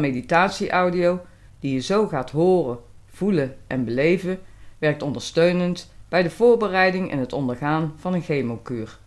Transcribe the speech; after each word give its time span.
Meditatieaudio 0.00 1.20
die 1.58 1.74
je 1.74 1.80
zo 1.80 2.06
gaat 2.06 2.30
horen, 2.30 2.78
voelen 3.06 3.56
en 3.66 3.84
beleven, 3.84 4.40
werkt 4.78 5.02
ondersteunend 5.02 5.92
bij 6.08 6.22
de 6.22 6.30
voorbereiding 6.30 7.10
en 7.10 7.18
het 7.18 7.32
ondergaan 7.32 7.94
van 7.96 8.14
een 8.14 8.22
chemokuur. 8.22 8.98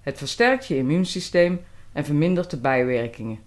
Het 0.00 0.18
versterkt 0.18 0.66
je 0.66 0.76
immuunsysteem 0.76 1.64
en 1.92 2.04
vermindert 2.04 2.50
de 2.50 2.56
bijwerkingen, 2.56 3.40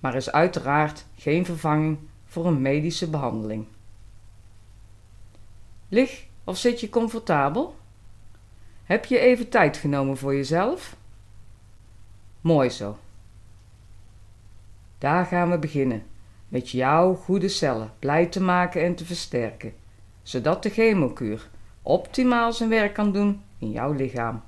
maar 0.00 0.14
is 0.14 0.30
uiteraard 0.30 1.06
geen 1.16 1.44
vervanging 1.44 1.98
voor 2.24 2.46
een 2.46 2.62
medische 2.62 3.10
behandeling. 3.10 3.66
Lig 5.88 6.26
of 6.44 6.58
zit 6.58 6.80
je 6.80 6.88
comfortabel? 6.88 7.76
Heb 8.84 9.04
je 9.04 9.18
even 9.18 9.48
tijd 9.48 9.76
genomen 9.76 10.16
voor 10.16 10.34
jezelf? 10.34 10.96
Mooi 12.40 12.70
zo. 12.70 12.98
Daar 14.98 15.24
gaan 15.24 15.50
we 15.50 15.58
beginnen, 15.58 16.02
met 16.50 16.70
jouw 16.70 17.14
goede 17.14 17.48
cellen 17.48 17.92
blij 17.98 18.26
te 18.26 18.40
maken 18.42 18.82
en 18.82 18.94
te 18.94 19.04
versterken, 19.04 19.72
zodat 20.22 20.62
de 20.62 20.70
chemokuur 20.70 21.48
optimaal 21.82 22.52
zijn 22.52 22.68
werk 22.68 22.94
kan 22.94 23.12
doen 23.12 23.42
in 23.58 23.70
jouw 23.70 23.92
lichaam. 23.92 24.42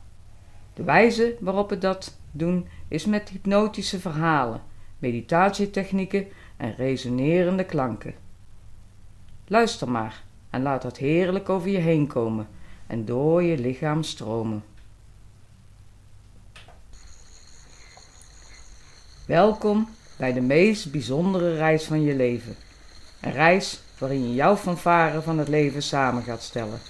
De 0.74 0.82
wijze 0.82 1.36
waarop 1.40 1.68
we 1.68 1.78
dat 1.78 2.18
doen 2.30 2.68
is 2.88 3.06
met 3.06 3.28
hypnotische 3.28 4.00
verhalen, 4.00 4.62
meditatietechnieken 4.98 6.26
en 6.56 6.74
resonerende 6.74 7.64
klanken. 7.64 8.14
Luister 9.46 9.90
maar 9.90 10.22
en 10.50 10.62
laat 10.62 10.82
dat 10.82 10.96
heerlijk 10.96 11.48
over 11.48 11.68
je 11.68 11.78
heen 11.78 12.06
komen 12.06 12.48
en 12.86 13.04
door 13.04 13.42
je 13.42 13.58
lichaam 13.58 14.02
stromen. 14.02 14.64
Welkom 19.26 19.88
bij 20.22 20.32
de 20.32 20.40
meest 20.40 20.90
bijzondere 20.90 21.54
reis 21.54 21.84
van 21.84 22.02
je 22.02 22.14
leven. 22.14 22.56
Een 23.20 23.32
reis 23.32 23.80
waarin 23.98 24.28
je 24.28 24.34
jouw 24.34 24.56
fanfare 24.56 25.22
van 25.22 25.38
het 25.38 25.48
leven 25.48 25.82
samen 25.82 26.22
gaat 26.22 26.42
stellen. 26.42 26.80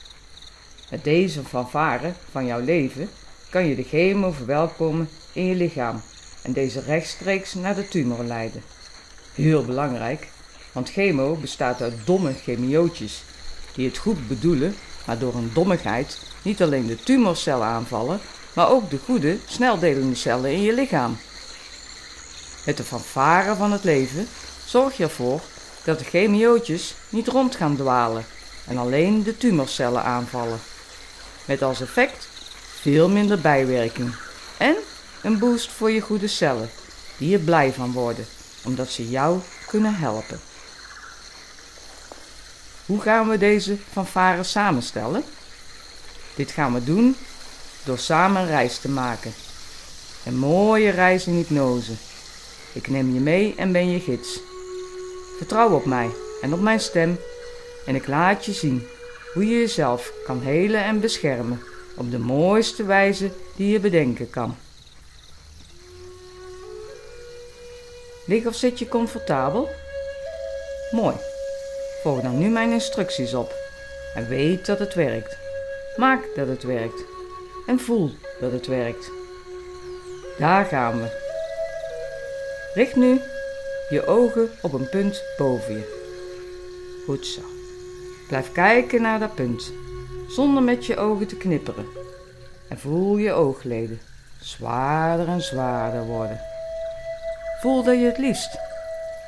Met 0.90 1.04
deze 1.04 1.44
fanfare 1.44 2.12
van 2.30 2.46
jouw 2.46 2.60
leven 2.60 3.08
kan 3.50 3.66
je 3.66 3.76
de 3.76 3.82
chemo 3.82 4.32
verwelkomen 4.32 5.08
in 5.32 5.46
je 5.46 5.54
lichaam 5.54 6.02
en 6.42 6.52
deze 6.52 6.80
rechtstreeks 6.80 7.54
naar 7.54 7.74
de 7.74 7.88
tumor 7.88 8.24
leiden. 8.24 8.62
Heel 9.34 9.64
belangrijk, 9.64 10.28
want 10.72 10.90
chemo 10.90 11.36
bestaat 11.36 11.82
uit 11.82 11.94
domme 12.04 12.32
chemiootjes 12.32 13.24
die 13.74 13.86
het 13.86 13.98
goed 13.98 14.28
bedoelen, 14.28 14.74
maar 15.06 15.18
door 15.18 15.34
hun 15.34 15.50
dommigheid 15.54 16.18
niet 16.42 16.62
alleen 16.62 16.86
de 16.86 16.96
tumorcellen 16.96 17.66
aanvallen, 17.66 18.20
maar 18.52 18.70
ook 18.70 18.90
de 18.90 18.98
goede, 18.98 19.36
sneldelende 19.46 20.14
cellen 20.14 20.52
in 20.52 20.62
je 20.62 20.74
lichaam. 20.74 21.16
Met 22.64 22.76
de 22.76 22.84
fanfare 22.84 23.54
van 23.54 23.72
het 23.72 23.84
leven 23.84 24.28
zorg 24.64 24.96
je 24.96 25.02
ervoor 25.02 25.40
dat 25.84 25.98
de 25.98 26.04
chemiootjes 26.04 26.94
niet 27.08 27.28
rond 27.28 27.56
gaan 27.56 27.76
dwalen 27.76 28.24
en 28.66 28.78
alleen 28.78 29.22
de 29.22 29.36
tumorcellen 29.36 30.02
aanvallen. 30.02 30.60
Met 31.44 31.62
als 31.62 31.80
effect 31.80 32.28
veel 32.80 33.08
minder 33.08 33.40
bijwerking 33.40 34.14
en 34.56 34.76
een 35.22 35.38
boost 35.38 35.70
voor 35.70 35.90
je 35.90 36.00
goede 36.00 36.28
cellen, 36.28 36.70
die 37.16 37.34
er 37.34 37.42
blij 37.42 37.72
van 37.72 37.92
worden, 37.92 38.26
omdat 38.64 38.88
ze 38.88 39.08
jou 39.08 39.40
kunnen 39.66 39.94
helpen. 39.94 40.40
Hoe 42.86 43.00
gaan 43.00 43.28
we 43.28 43.38
deze 43.38 43.76
fanfare 43.92 44.42
samenstellen? 44.42 45.24
Dit 46.34 46.50
gaan 46.50 46.74
we 46.74 46.84
doen 46.84 47.16
door 47.84 47.98
samen 47.98 48.42
een 48.42 48.48
reis 48.48 48.78
te 48.78 48.88
maken. 48.88 49.34
Een 50.24 50.36
mooie 50.36 50.90
reis 50.90 51.26
in 51.26 51.34
hypnose. 51.34 51.92
Ik 52.72 52.88
neem 52.88 53.14
je 53.14 53.20
mee 53.20 53.54
en 53.56 53.72
ben 53.72 53.90
je 53.90 54.00
gids. 54.00 54.40
Vertrouw 55.36 55.74
op 55.74 55.84
mij 55.84 56.10
en 56.40 56.52
op 56.52 56.60
mijn 56.60 56.80
stem 56.80 57.18
en 57.86 57.94
ik 57.94 58.06
laat 58.06 58.44
je 58.44 58.52
zien 58.52 58.86
hoe 59.32 59.46
je 59.46 59.58
jezelf 59.58 60.12
kan 60.24 60.40
helen 60.40 60.84
en 60.84 61.00
beschermen 61.00 61.60
op 61.96 62.10
de 62.10 62.18
mooiste 62.18 62.84
wijze 62.84 63.30
die 63.56 63.72
je 63.72 63.80
bedenken 63.80 64.30
kan. 64.30 64.56
Lig 68.26 68.46
of 68.46 68.54
zit 68.54 68.78
je 68.78 68.88
comfortabel? 68.88 69.68
Mooi. 70.90 71.16
Volg 72.02 72.20
dan 72.20 72.38
nu 72.38 72.48
mijn 72.48 72.72
instructies 72.72 73.34
op 73.34 73.54
en 74.14 74.28
weet 74.28 74.66
dat 74.66 74.78
het 74.78 74.94
werkt. 74.94 75.36
Maak 75.96 76.24
dat 76.34 76.48
het 76.48 76.62
werkt 76.62 77.04
en 77.66 77.80
voel 77.80 78.10
dat 78.40 78.52
het 78.52 78.66
werkt. 78.66 79.10
Daar 80.38 80.64
gaan 80.64 81.00
we. 81.00 81.21
Richt 82.74 82.96
nu 82.96 83.20
je 83.88 84.06
ogen 84.06 84.50
op 84.62 84.72
een 84.72 84.88
punt 84.88 85.22
boven 85.36 85.74
je. 85.74 86.00
Goed 87.04 87.26
zo. 87.26 87.40
Blijf 88.28 88.52
kijken 88.52 89.02
naar 89.02 89.18
dat 89.18 89.34
punt, 89.34 89.72
zonder 90.28 90.62
met 90.62 90.86
je 90.86 90.96
ogen 90.96 91.26
te 91.26 91.36
knipperen. 91.36 91.86
En 92.68 92.78
voel 92.78 93.16
je 93.16 93.32
oogleden 93.32 94.00
zwaarder 94.40 95.28
en 95.28 95.42
zwaarder 95.42 96.04
worden. 96.04 96.40
Voel 97.60 97.82
dat 97.82 97.94
je 97.98 98.04
het 98.04 98.18
liefst 98.18 98.58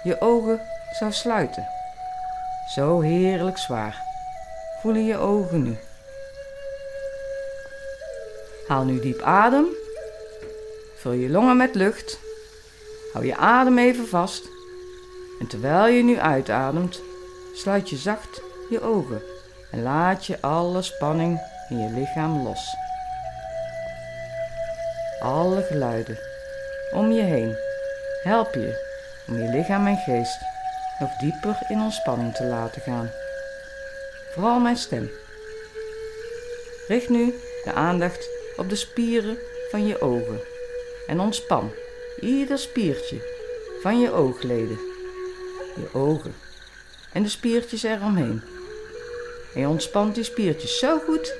je 0.05 0.21
ogen 0.21 0.61
zou 0.99 1.13
sluiten. 1.13 1.69
Zo 2.75 3.01
heerlijk 3.01 3.59
zwaar. 3.59 4.03
Voelen 4.81 5.05
je 5.05 5.17
ogen 5.17 5.63
nu. 5.63 5.77
Haal 8.69 8.85
nu 8.85 9.01
diep 9.01 9.21
adem. 9.21 9.67
Vul 10.97 11.13
je 11.13 11.31
longen 11.31 11.57
met 11.57 11.75
lucht. 11.75 12.24
Hou 13.15 13.27
je 13.27 13.37
adem 13.37 13.79
even 13.79 14.07
vast. 14.07 14.49
En 15.41 15.47
terwijl 15.47 15.87
je 15.87 16.03
nu 16.03 16.19
uitademt, 16.19 17.01
sluit 17.53 17.91
je 17.91 17.97
zacht 17.97 18.41
je 18.71 18.81
ogen 18.81 19.23
en 19.71 19.83
laat 19.83 20.27
je 20.27 20.41
alle 20.41 20.83
spanning 20.83 21.41
in 21.69 21.79
je 21.79 21.91
lichaam 21.91 22.43
los. 22.43 22.77
Alle 25.21 25.63
geluiden 25.63 26.19
om 26.93 27.13
je 27.13 27.23
heen 27.23 27.57
helpen 28.23 28.61
je 28.61 28.93
om 29.29 29.39
je 29.39 29.49
lichaam 29.49 29.87
en 29.87 29.97
geest 29.97 30.39
nog 30.99 31.17
dieper 31.17 31.59
in 31.69 31.81
ontspanning 31.81 32.35
te 32.35 32.45
laten 32.45 32.83
gaan. 32.83 33.11
Vooral 34.33 34.61
mijn 34.61 34.77
stem. 34.77 35.11
Richt 36.89 37.09
nu 37.09 37.35
de 37.65 37.73
aandacht 37.73 38.29
op 38.57 38.69
de 38.69 38.77
spieren 38.77 39.39
van 39.71 39.87
je 39.87 40.01
ogen 40.01 40.41
en 41.07 41.21
ontspan 41.21 41.73
ieder 42.25 42.59
spiertje 42.59 43.33
van 43.83 44.01
je 44.01 44.13
oogleden, 44.13 44.79
je 45.77 45.89
ogen 45.93 46.35
en 47.13 47.23
de 47.23 47.29
spiertjes 47.29 47.83
eromheen. 47.83 48.43
En 49.55 49.61
je 49.61 49.69
ontspant 49.69 50.15
die 50.15 50.25
spiertjes 50.25 50.79
zo 50.79 50.99
goed 50.99 51.35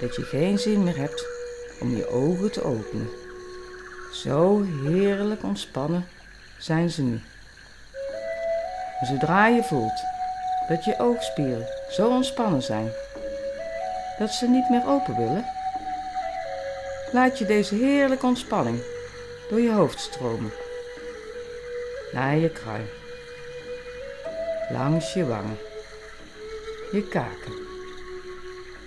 dat 0.00 0.16
je 0.16 0.22
geen 0.22 0.58
zin 0.58 0.82
meer 0.82 0.96
hebt 0.96 1.26
om 1.80 1.96
je 1.96 2.08
ogen 2.08 2.52
te 2.52 2.62
openen. 2.62 3.08
Zo 4.12 4.62
heerlijk 4.62 5.42
ontspannen 5.42 6.08
zijn 6.58 6.90
ze 6.90 7.02
nu. 7.02 7.20
Zodra 9.02 9.46
je 9.46 9.62
voelt 9.62 10.04
dat 10.68 10.84
je 10.84 10.98
oogspieren 10.98 11.66
zo 11.90 12.08
ontspannen 12.08 12.62
zijn 12.62 12.90
dat 14.18 14.30
ze 14.30 14.48
niet 14.48 14.68
meer 14.68 14.86
open 14.86 15.16
willen, 15.16 15.44
laat 17.12 17.38
je 17.38 17.44
deze 17.44 17.74
heerlijke 17.74 18.26
ontspanning 18.26 18.80
door 19.48 19.60
je 19.60 19.72
hoofd 19.72 20.00
stromen. 20.00 20.52
Naar 22.12 22.36
je 22.36 22.50
kruin, 22.50 22.86
langs 24.72 25.12
je 25.12 25.26
wangen, 25.26 25.58
je 26.92 27.08
kaken, 27.08 27.52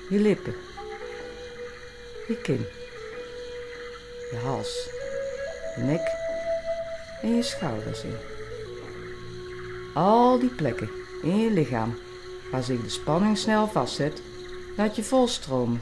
je 0.09 0.19
lippen, 0.19 0.55
je 2.27 2.37
kin, 2.41 2.65
je 4.31 4.37
hals, 4.43 4.89
je 5.75 5.81
nek. 5.81 6.17
En 7.21 7.35
je 7.35 7.43
schouders 7.43 8.03
in. 8.03 8.17
Al 9.93 10.39
die 10.39 10.49
plekken 10.49 10.89
in 11.23 11.37
je 11.37 11.51
lichaam 11.51 11.97
waar 12.51 12.63
zich 12.63 12.81
de 12.81 12.89
spanning 12.89 13.37
snel 13.37 13.67
vastzet, 13.67 14.21
laat 14.77 14.95
je 14.95 15.03
volstromen 15.03 15.81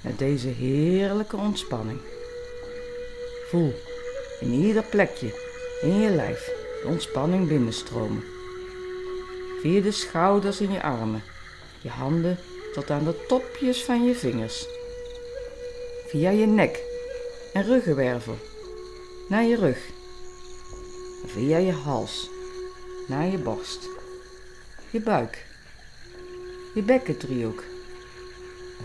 met 0.00 0.18
deze 0.18 0.48
heerlijke 0.48 1.36
ontspanning. 1.36 2.00
Voel 3.48 3.74
in 4.42 4.52
ieder 4.52 4.82
plekje 4.82 5.34
in 5.82 6.00
je 6.00 6.10
lijf 6.10 6.44
de 6.82 6.88
ontspanning 6.88 7.48
binnenstromen. 7.48 8.24
Via 9.60 9.80
de 9.80 9.90
schouders 9.90 10.60
in 10.60 10.72
je 10.72 10.82
armen, 10.82 11.22
je 11.80 11.88
handen 11.88 12.38
tot 12.72 12.90
aan 12.90 13.04
de 13.04 13.24
topjes 13.28 13.84
van 13.84 14.04
je 14.04 14.14
vingers. 14.14 14.66
Via 16.06 16.30
je 16.30 16.46
nek 16.46 16.80
en 17.52 17.64
ruggenwervel 17.64 18.38
naar 19.28 19.44
je 19.44 19.56
rug. 19.56 19.78
Via 21.26 21.58
je 21.58 21.72
hals 21.72 22.30
naar 23.08 23.26
je 23.26 23.38
borst, 23.38 23.88
je 24.90 25.00
buik, 25.00 25.46
je 26.74 26.82
bekkendriehoek. 26.82 27.62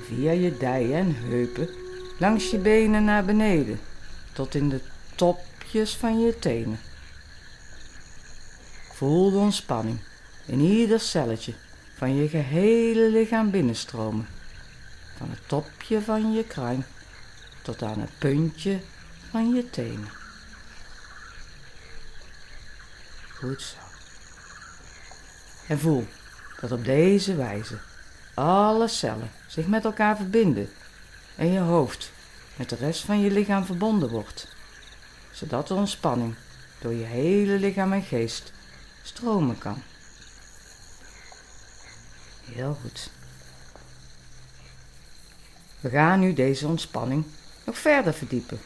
Via 0.08 0.32
je 0.32 0.58
dijen 0.58 0.98
en 0.98 1.16
heupen 1.16 1.70
langs 2.20 2.50
je 2.50 2.58
benen 2.58 3.04
naar 3.04 3.26
beneden 3.26 3.80
tot 4.34 4.56
in 4.56 4.70
de 4.70 4.80
topjes 5.18 5.96
van 5.96 6.20
je 6.20 6.40
tenen. 6.40 6.80
Voel 8.94 9.32
de 9.32 9.38
ontspanning 9.38 10.00
in 10.46 10.60
ieder 10.60 11.00
celletje 11.00 11.54
van 11.96 12.16
je 12.16 12.28
gehele 12.28 13.10
lichaam 13.10 13.52
binnenstromen. 13.52 14.28
Van 15.18 15.30
het 15.30 15.48
topje 15.48 16.02
van 16.02 16.34
je 16.34 16.44
kruin 16.44 16.86
tot 17.62 17.84
aan 17.84 18.00
het 18.00 18.18
puntje 18.18 18.80
van 19.30 19.54
je 19.54 19.70
tenen. 19.70 20.10
Goed 23.34 23.62
zo. 23.62 23.78
En 25.68 25.80
voel 25.80 26.08
dat 26.62 26.72
op 26.72 26.86
deze 26.86 27.36
wijze 27.36 27.78
alle 28.34 28.88
cellen 28.88 29.32
zich 29.48 29.68
met 29.68 29.86
elkaar 29.86 30.16
verbinden 30.16 30.70
en 31.36 31.52
je 31.52 31.60
hoofd 31.60 32.12
met 32.56 32.70
de 32.70 32.76
rest 32.76 33.02
van 33.02 33.20
je 33.20 33.32
lichaam 33.32 33.66
verbonden 33.66 34.10
wordt, 34.10 34.48
zodat 35.38 35.68
de 35.68 35.74
ontspanning 35.74 36.36
door 36.80 36.94
je 36.94 37.04
hele 37.04 37.60
lichaam 37.60 37.94
en 37.94 38.04
geest 38.04 38.54
stromen 39.04 39.58
kan. 39.58 39.82
Heel 42.46 42.78
goed. 42.82 43.10
We 45.80 45.90
gaan 45.90 46.20
nu 46.20 46.34
deze 46.34 46.68
ontspanning 46.68 47.26
nog 47.64 47.78
verder 47.78 48.14
verdiepen. 48.14 48.60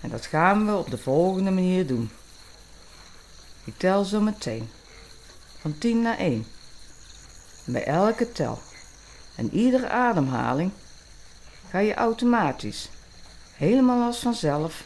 En 0.00 0.10
dat 0.10 0.26
gaan 0.26 0.66
we 0.66 0.74
op 0.74 0.90
de 0.90 0.98
volgende 0.98 1.50
manier 1.50 1.86
doen. 1.86 2.10
Ik 3.64 3.78
tel 3.78 4.04
zo 4.04 4.20
meteen. 4.20 4.70
Van 5.60 5.78
10 5.78 6.02
naar 6.02 6.18
1. 6.18 6.46
En 7.64 7.72
bij 7.72 7.84
elke 7.84 8.32
tel 8.32 8.62
en 9.34 9.54
iedere 9.54 9.88
ademhaling 9.88 10.72
ga 11.70 11.78
je 11.78 11.94
automatisch, 11.94 12.88
helemaal 13.56 14.06
als 14.06 14.18
vanzelf, 14.18 14.84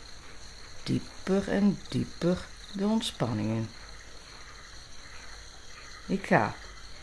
dieper 0.88 1.48
en 1.48 1.78
dieper 1.88 2.38
de 2.72 2.86
ontspanning 2.86 3.50
in. 3.50 3.68
Ik 6.06 6.26
ga 6.26 6.54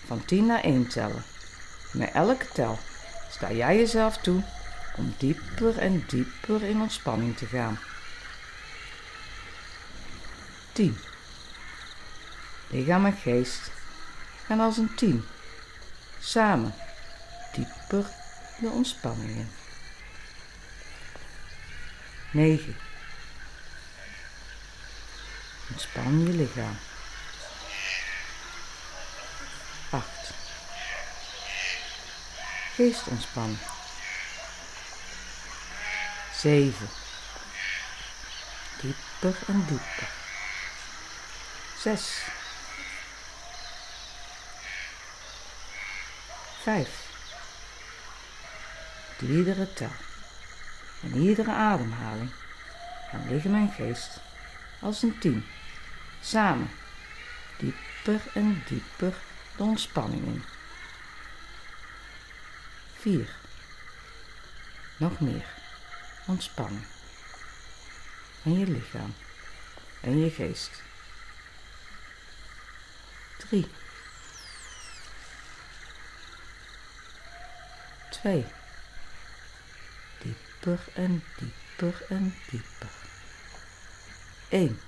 van 0.05 0.25
10 0.25 0.45
naar 0.45 0.63
1 0.63 0.87
tellen. 0.87 1.23
Met 1.91 2.11
elke 2.11 2.47
tel 2.53 2.79
sta 3.29 3.51
jij 3.51 3.77
jezelf 3.77 4.17
toe 4.17 4.43
om 4.97 5.15
dieper 5.17 5.77
en 5.77 6.03
dieper 6.07 6.63
in 6.63 6.81
ontspanning 6.81 7.37
te 7.37 7.45
gaan. 7.45 7.79
10. 10.71 10.97
Lichaam 12.67 13.05
en 13.05 13.17
geest 13.17 13.71
gaan 14.45 14.59
als 14.59 14.77
een 14.77 14.95
team. 14.95 15.25
Samen 16.19 16.73
dieper 17.53 18.05
de 18.59 18.67
ontspanning 18.67 19.29
in. 19.29 19.49
9. 22.31 22.84
Ontspan 25.69 26.25
je 26.25 26.33
lichaam. 26.33 26.77
8. 29.89 30.07
Geest 32.75 33.07
ontspannen. 33.07 33.59
7. 36.33 36.89
Dieper 38.81 39.37
en 39.47 39.65
dieper. 39.67 40.09
6. 41.79 42.01
5. 46.63 46.89
Iedere 49.19 49.73
tel 49.73 49.91
en 51.01 51.15
iedere 51.15 51.51
ademhaling 51.51 52.31
gaan 53.09 53.27
lichaam 53.29 53.55
en 53.55 53.71
geest 53.71 54.19
als 54.79 55.01
een 55.01 55.17
team 55.19 55.45
samen 56.25 56.69
dieper 57.57 58.21
en 58.33 58.63
dieper 58.67 59.13
de 59.57 59.63
ontspanning 59.63 60.25
in. 60.25 60.43
4. 62.99 63.35
Nog 64.97 65.19
meer 65.19 65.45
ontspanning. 66.27 66.85
En 68.43 68.59
je 68.59 68.67
lichaam 68.67 69.13
en 70.01 70.19
je 70.19 70.29
geest. 70.29 70.81
3. 73.37 73.67
2. 78.09 78.45
Dieper 80.21 80.79
en 80.93 81.23
dieper 81.37 82.05
en 82.09 82.35
dieper. 82.49 82.89
1. 84.49 84.79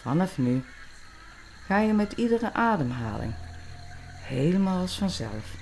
Vanaf 0.00 0.38
nu 0.38 0.62
ga 1.66 1.78
je 1.78 1.92
met 1.92 2.12
iedere 2.12 2.52
ademhaling 2.52 3.32
helemaal 4.28 4.80
als 4.80 4.98
vanzelf 4.98 5.56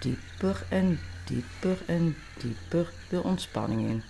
dieper 0.00 0.66
en 0.68 0.98
dieper 1.24 1.78
en 1.86 2.16
dieper 2.38 2.92
de 3.08 3.22
ontspanning 3.22 3.88
in. 3.88 4.02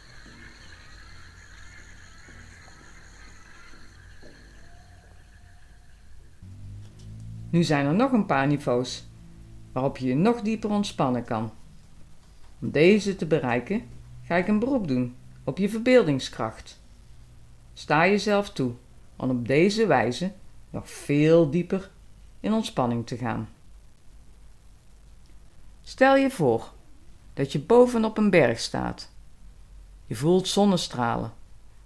Nu 7.50 7.62
zijn 7.62 7.86
er 7.86 7.94
nog 7.94 8.12
een 8.12 8.26
paar 8.26 8.46
niveaus 8.46 9.06
waarop 9.72 9.96
je 9.96 10.06
je 10.06 10.14
nog 10.14 10.40
dieper 10.40 10.70
ontspannen 10.70 11.24
kan. 11.24 11.52
Om 12.60 12.70
deze 12.70 13.16
te 13.16 13.26
bereiken 13.26 13.82
ga 14.22 14.36
ik 14.36 14.48
een 14.48 14.58
beroep 14.58 14.88
doen 14.88 15.16
op 15.44 15.58
je 15.58 15.68
verbeeldingskracht. 15.68 16.80
Sta 17.72 18.06
jezelf 18.06 18.50
toe 18.50 18.72
om 19.18 19.30
op 19.30 19.46
deze 19.46 19.86
wijze 19.86 20.32
nog 20.70 20.90
veel 20.90 21.50
dieper 21.50 21.90
in 22.40 22.52
ontspanning 22.52 23.06
te 23.06 23.16
gaan. 23.16 23.48
Stel 25.82 26.16
je 26.16 26.30
voor 26.30 26.72
dat 27.34 27.52
je 27.52 27.60
bovenop 27.60 28.18
een 28.18 28.30
berg 28.30 28.58
staat. 28.58 29.10
Je 30.06 30.14
voelt 30.14 30.48
zonnestralen 30.48 31.32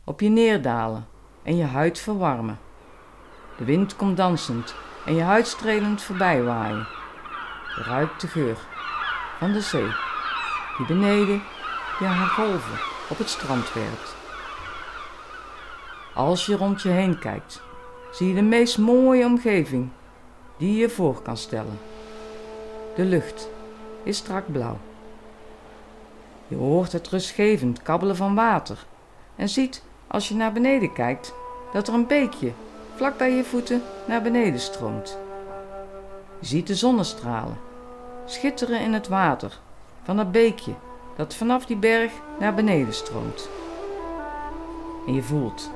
op 0.05 0.21
je 0.21 0.29
neerdalen 0.29 1.07
en 1.43 1.57
je 1.57 1.65
huid 1.65 1.99
verwarmen. 1.99 2.59
De 3.59 3.65
wind 3.65 3.97
komt 3.97 4.17
dansend 4.17 4.75
en 5.07 5.15
je 5.15 5.23
huid 5.23 5.47
strelend 5.47 6.03
voorbij 6.03 6.43
waaien. 6.43 6.87
Je 7.77 7.83
ruikt 7.83 8.21
de 8.21 8.27
geur 8.27 8.59
van 9.39 9.53
de 9.53 9.61
zee 9.61 9.91
die 10.77 10.87
beneden 10.87 11.43
je 11.99 12.05
haar 12.05 12.29
golven 12.29 12.79
op 13.09 13.19
het 13.19 13.29
strand 13.29 13.73
werpt. 13.73 14.22
Als 16.15 16.47
je 16.47 16.57
rond 16.57 16.83
je 16.83 16.89
heen 16.89 17.19
kijkt, 17.19 17.63
zie 18.11 18.29
je 18.29 18.35
de 18.35 18.43
meest 18.43 18.79
mooie 18.79 19.25
omgeving 19.25 19.89
die 20.57 20.77
je 20.77 20.89
voor 20.89 21.23
kan 21.23 21.37
stellen. 21.37 21.79
De 22.95 23.05
lucht 23.05 23.49
is 24.03 24.17
strak 24.17 24.53
blauw. 24.53 24.79
Je 26.49 26.57
hoort 26.57 26.93
het 26.93 27.09
rustgevend 27.09 27.83
kabbelen 27.83 28.17
van 28.17 28.35
water 28.35 28.87
en 29.37 29.49
ziet 29.49 29.83
als 30.07 30.29
je 30.29 30.35
naar 30.35 30.53
beneden 30.53 30.93
kijkt 30.93 31.35
dat 31.73 31.89
er 31.89 31.95
een 31.95 32.07
beekje 32.07 32.53
vlak 32.95 33.17
bij 33.19 33.33
je 33.33 33.45
voeten 33.45 33.83
naar 34.07 34.23
beneden 34.23 34.61
stroomt. 34.61 35.19
Je 36.39 36.47
ziet 36.47 36.67
de 36.67 36.75
zonnestralen 36.75 37.59
schitteren 38.25 38.81
in 38.81 38.93
het 38.93 39.09
water 39.09 39.59
van 40.03 40.17
dat 40.17 40.33
beekje 40.33 40.73
dat 41.17 41.35
vanaf 41.35 41.67
die 41.67 41.77
berg 41.77 42.13
naar 42.39 42.55
beneden 42.55 42.95
stroomt. 42.95 43.49
En 45.07 45.15
je 45.15 45.23
voelt 45.23 45.71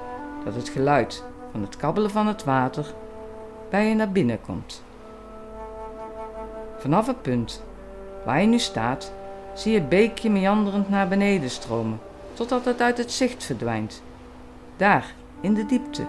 dat 0.47 0.55
het 0.55 0.69
geluid 0.69 1.25
van 1.53 1.61
het 1.61 1.77
kabbelen 1.77 2.11
van 2.11 2.27
het 2.27 2.45
water 2.45 2.95
bij 3.71 3.89
je 3.89 3.95
naar 3.95 4.11
binnen 4.11 4.41
komt. 4.41 4.83
Vanaf 6.79 7.07
het 7.07 7.23
punt 7.23 7.63
waar 8.25 8.41
je 8.41 8.47
nu 8.47 8.59
staat, 8.59 9.13
zie 9.55 9.73
je 9.73 9.79
het 9.79 9.89
beekje 9.89 10.31
meanderend 10.31 10.89
naar 10.89 11.09
beneden 11.09 11.51
stromen, 11.51 12.01
totdat 12.33 12.65
het 12.65 12.81
uit 12.81 12.99
het 12.99 13.13
zicht 13.13 13.45
verdwijnt. 13.45 14.03
Daar, 14.77 15.15
in 15.41 15.55
de 15.55 15.67
diepte, 15.67 16.07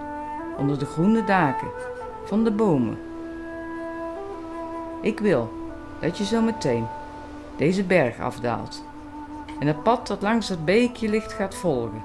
onder 0.57 0.79
de 0.79 0.85
groene 0.85 1.23
daken 1.23 1.67
van 2.25 2.43
de 2.43 2.51
bomen. 2.51 2.97
Ik 5.01 5.19
wil 5.19 5.51
dat 5.99 6.17
je 6.17 6.25
zo 6.25 6.41
meteen 6.41 6.87
deze 7.55 7.83
berg 7.83 8.19
afdaalt 8.19 8.83
en 9.59 9.67
het 9.67 9.83
pad 9.83 10.07
dat 10.07 10.21
langs 10.21 10.49
het 10.49 10.65
beekje 10.65 11.09
ligt 11.09 11.33
gaat 11.33 11.55
volgen. 11.55 12.03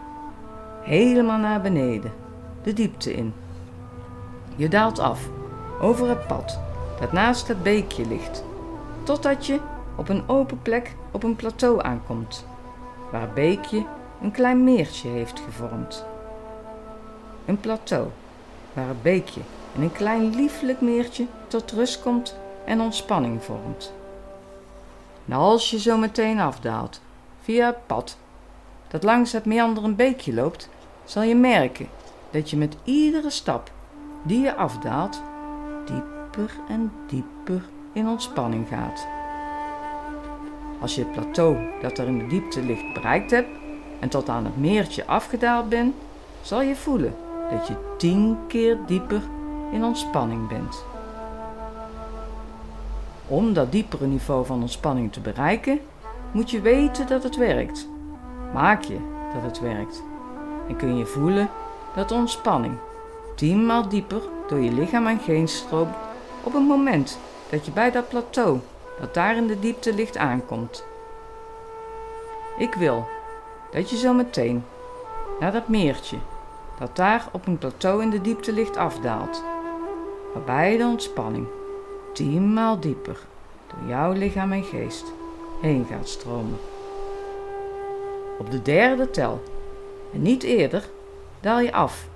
Helemaal 0.82 1.38
naar 1.38 1.60
beneden, 1.60 2.12
de 2.62 2.72
diepte 2.72 3.14
in. 3.14 3.34
Je 4.56 4.68
daalt 4.68 4.98
af 4.98 5.28
over 5.80 6.08
het 6.08 6.26
pad 6.26 6.58
dat 7.00 7.12
naast 7.12 7.48
het 7.48 7.62
beekje 7.62 8.06
ligt, 8.06 8.44
totdat 9.02 9.46
je 9.46 9.60
op 9.96 10.08
een 10.08 10.28
open 10.28 10.62
plek 10.62 10.94
op 11.10 11.22
een 11.22 11.36
plateau 11.36 11.82
aankomt, 11.82 12.46
waar 13.10 13.20
het 13.20 13.34
beekje 13.34 13.86
een 14.22 14.30
klein 14.30 14.64
meertje 14.64 15.08
heeft 15.08 15.40
gevormd. 15.40 16.04
Een 17.44 17.60
plateau 17.60 18.08
waar 18.72 18.88
het 18.88 19.02
beekje 19.02 19.40
in 19.74 19.82
een 19.82 19.92
klein 19.92 20.34
lieflijk 20.34 20.80
meertje 20.80 21.26
tot 21.46 21.72
rust 21.72 22.02
komt 22.02 22.36
en 22.64 22.80
ontspanning 22.80 23.44
vormt. 23.44 23.92
En 25.26 25.32
als 25.32 25.70
je 25.70 25.78
zo 25.78 25.96
meteen 25.96 26.40
afdaalt 26.40 27.00
via 27.40 27.66
het 27.66 27.86
pad 27.86 28.16
dat 28.88 29.02
langs 29.02 29.32
het 29.32 29.44
meanderend 29.44 29.96
beekje 29.96 30.34
loopt, 30.34 30.68
zal 31.04 31.22
je 31.22 31.34
merken 31.34 31.88
dat 32.32 32.50
je 32.50 32.56
met 32.56 32.76
iedere 32.84 33.30
stap 33.30 33.70
die 34.22 34.40
je 34.40 34.54
afdaalt, 34.54 35.22
dieper 35.84 36.50
en 36.68 36.92
dieper 37.06 37.62
in 37.92 38.08
ontspanning 38.08 38.68
gaat. 38.68 39.06
Als 40.80 40.94
je 40.94 41.00
het 41.00 41.12
plateau 41.12 41.56
dat 41.80 41.98
er 41.98 42.06
in 42.06 42.18
de 42.18 42.26
diepte 42.26 42.62
ligt 42.62 42.94
bereikt 42.94 43.30
hebt 43.30 43.48
en 44.00 44.08
tot 44.08 44.28
aan 44.28 44.44
het 44.44 44.56
meertje 44.56 45.06
afgedaald 45.06 45.68
bent, 45.68 45.94
zal 46.42 46.62
je 46.62 46.76
voelen 46.76 47.14
dat 47.50 47.66
je 47.66 47.74
tien 47.96 48.38
keer 48.46 48.78
dieper 48.86 49.22
in 49.72 49.84
ontspanning 49.84 50.48
bent. 50.48 50.84
Om 53.26 53.52
dat 53.52 53.72
diepere 53.72 54.06
niveau 54.06 54.46
van 54.46 54.60
ontspanning 54.60 55.12
te 55.12 55.20
bereiken, 55.20 55.80
moet 56.32 56.50
je 56.50 56.60
weten 56.60 57.06
dat 57.06 57.22
het 57.22 57.36
werkt. 57.36 57.88
Maak 58.54 58.82
je 58.82 58.98
dat 59.32 59.42
het 59.42 59.60
werkt. 59.60 60.02
En 60.68 60.76
kun 60.76 60.96
je 60.96 61.06
voelen 61.06 61.48
dat 61.94 62.12
ontspanning 62.12 62.76
tienmaal 63.34 63.88
dieper 63.88 64.22
door 64.48 64.60
je 64.60 64.72
lichaam 64.72 65.06
en 65.06 65.18
geest 65.18 65.54
stroomt 65.54 65.94
op 66.42 66.52
het 66.52 66.66
moment 66.66 67.18
dat 67.50 67.66
je 67.66 67.72
bij 67.72 67.90
dat 67.90 68.08
plateau 68.08 68.58
dat 69.00 69.14
daar 69.14 69.36
in 69.36 69.46
de 69.46 69.58
diepte 69.58 69.94
ligt 69.94 70.16
aankomt. 70.16 70.84
Ik 72.58 72.74
wil 72.74 73.08
dat 73.70 73.90
je 73.90 73.96
zo 73.96 74.12
meteen 74.12 74.64
naar 75.40 75.52
dat 75.52 75.68
meertje 75.68 76.16
dat 76.78 76.96
daar 76.96 77.28
op 77.32 77.46
een 77.46 77.58
plateau 77.58 78.02
in 78.02 78.10
de 78.10 78.20
diepte 78.20 78.52
ligt 78.52 78.76
afdaalt, 78.76 79.42
waarbij 80.34 80.76
de 80.76 80.84
ontspanning 80.84 81.46
tienmaal 82.12 82.80
dieper 82.80 83.18
door 83.66 83.88
jouw 83.88 84.12
lichaam 84.12 84.52
en 84.52 84.64
geest 84.64 85.12
heen 85.60 85.86
gaat 85.90 86.08
stromen. 86.08 86.58
Op 88.38 88.50
de 88.50 88.62
derde 88.62 89.10
tel, 89.10 89.42
en 90.12 90.22
niet 90.22 90.42
eerder, 90.42 90.88
daal 91.42 91.60
je 91.60 91.72
af 91.72 92.08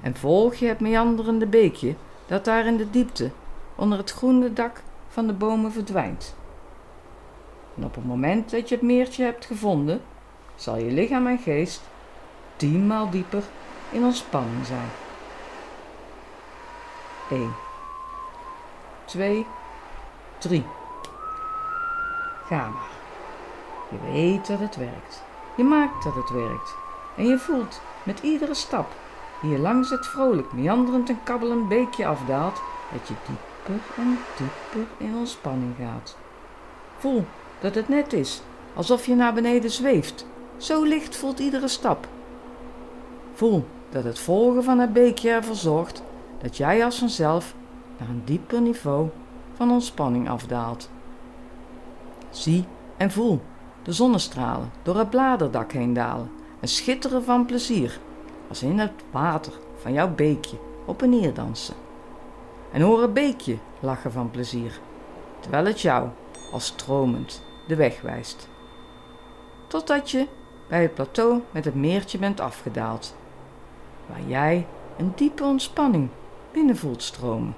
en 0.00 0.16
volg 0.16 0.54
je 0.54 0.66
het 0.66 0.80
meanderende 0.80 1.46
beekje 1.46 1.94
dat 2.26 2.44
daar 2.44 2.66
in 2.66 2.76
de 2.76 2.90
diepte 2.90 3.30
onder 3.74 3.98
het 3.98 4.12
groene 4.12 4.52
dak 4.52 4.82
van 5.08 5.26
de 5.26 5.32
bomen 5.32 5.72
verdwijnt. 5.72 6.34
En 7.76 7.84
op 7.84 7.94
het 7.94 8.06
moment 8.06 8.50
dat 8.50 8.68
je 8.68 8.74
het 8.74 8.84
meertje 8.84 9.24
hebt 9.24 9.44
gevonden, 9.44 10.00
zal 10.54 10.76
je 10.76 10.90
lichaam 10.90 11.26
en 11.26 11.38
geest 11.38 11.82
tienmaal 12.56 13.10
dieper 13.10 13.42
in 13.90 14.04
ontspanning 14.04 14.66
zijn. 14.66 14.88
1, 17.30 17.54
2, 19.04 19.46
3. 20.38 20.64
Ga 22.46 22.68
maar. 22.68 22.90
Je 23.90 24.12
weet 24.12 24.46
dat 24.46 24.58
het 24.58 24.76
werkt. 24.76 25.22
Je 25.56 25.64
maakt 25.64 26.04
dat 26.04 26.14
het 26.14 26.30
werkt. 26.30 26.74
En 27.16 27.26
je 27.26 27.38
voelt 27.38 27.80
met 28.06 28.20
iedere 28.20 28.54
stap 28.54 28.86
die 29.40 29.50
je 29.50 29.58
langs 29.58 29.90
het 29.90 30.06
vrolijk 30.06 30.52
meanderend 30.52 31.08
en 31.08 31.22
kabbelend 31.22 31.68
beekje 31.68 32.06
afdaalt, 32.06 32.60
dat 32.92 33.08
je 33.08 33.14
dieper 33.26 33.86
en 33.96 34.18
dieper 34.36 34.90
in 34.96 35.14
ontspanning 35.16 35.74
gaat. 35.78 36.16
Voel 36.96 37.24
dat 37.60 37.74
het 37.74 37.88
net 37.88 38.12
is 38.12 38.42
alsof 38.74 39.06
je 39.06 39.14
naar 39.14 39.34
beneden 39.34 39.70
zweeft. 39.70 40.26
Zo 40.56 40.82
licht 40.82 41.16
voelt 41.16 41.38
iedere 41.38 41.68
stap. 41.68 42.08
Voel 43.34 43.64
dat 43.90 44.04
het 44.04 44.18
volgen 44.18 44.64
van 44.64 44.78
het 44.78 44.92
beekje 44.92 45.30
ervoor 45.30 45.54
zorgt 45.54 46.02
dat 46.42 46.56
jij 46.56 46.84
als 46.84 46.98
vanzelf 46.98 47.54
naar 47.98 48.08
een 48.08 48.22
dieper 48.24 48.60
niveau 48.60 49.08
van 49.54 49.70
ontspanning 49.70 50.28
afdaalt. 50.28 50.90
Zie 52.30 52.64
en 52.96 53.10
voel 53.10 53.40
de 53.82 53.92
zonnestralen 53.92 54.70
door 54.82 54.96
het 54.98 55.10
bladerdak 55.10 55.72
heen 55.72 55.92
dalen 55.92 56.35
en 56.66 56.72
schitteren 56.72 57.24
van 57.24 57.46
plezier 57.46 57.98
als 58.48 58.62
in 58.62 58.78
het 58.78 58.92
water 59.10 59.52
van 59.76 59.92
jouw 59.92 60.14
beekje 60.14 60.56
op 60.84 61.02
en 61.02 61.10
neer 61.10 61.34
dansen. 61.34 61.74
En 62.72 62.80
hoor 62.80 63.02
het 63.02 63.14
beekje 63.14 63.56
lachen 63.80 64.12
van 64.12 64.30
plezier, 64.30 64.80
terwijl 65.40 65.64
het 65.64 65.80
jou 65.80 66.08
als 66.52 66.66
stromend 66.66 67.42
de 67.66 67.76
weg 67.76 68.00
wijst. 68.00 68.48
Totdat 69.66 70.10
je 70.10 70.26
bij 70.68 70.82
het 70.82 70.94
plateau 70.94 71.40
met 71.50 71.64
het 71.64 71.74
meertje 71.74 72.18
bent 72.18 72.40
afgedaald, 72.40 73.16
waar 74.06 74.22
jij 74.26 74.66
een 74.98 75.12
diepe 75.14 75.44
ontspanning 75.44 76.08
binnen 76.52 76.76
voelt 76.76 77.02
stromen. 77.02 77.54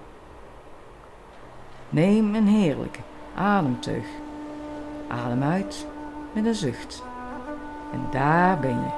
Neem 1.89 2.35
een 2.35 2.49
heerlijke 2.49 3.01
ademteug. 3.35 4.07
Adem 5.09 5.43
uit 5.43 5.87
met 6.33 6.47
een 6.47 6.55
zucht. 6.55 7.03
En 7.93 8.07
daar 8.11 8.61
ben 8.61 8.71
je. 8.71 8.98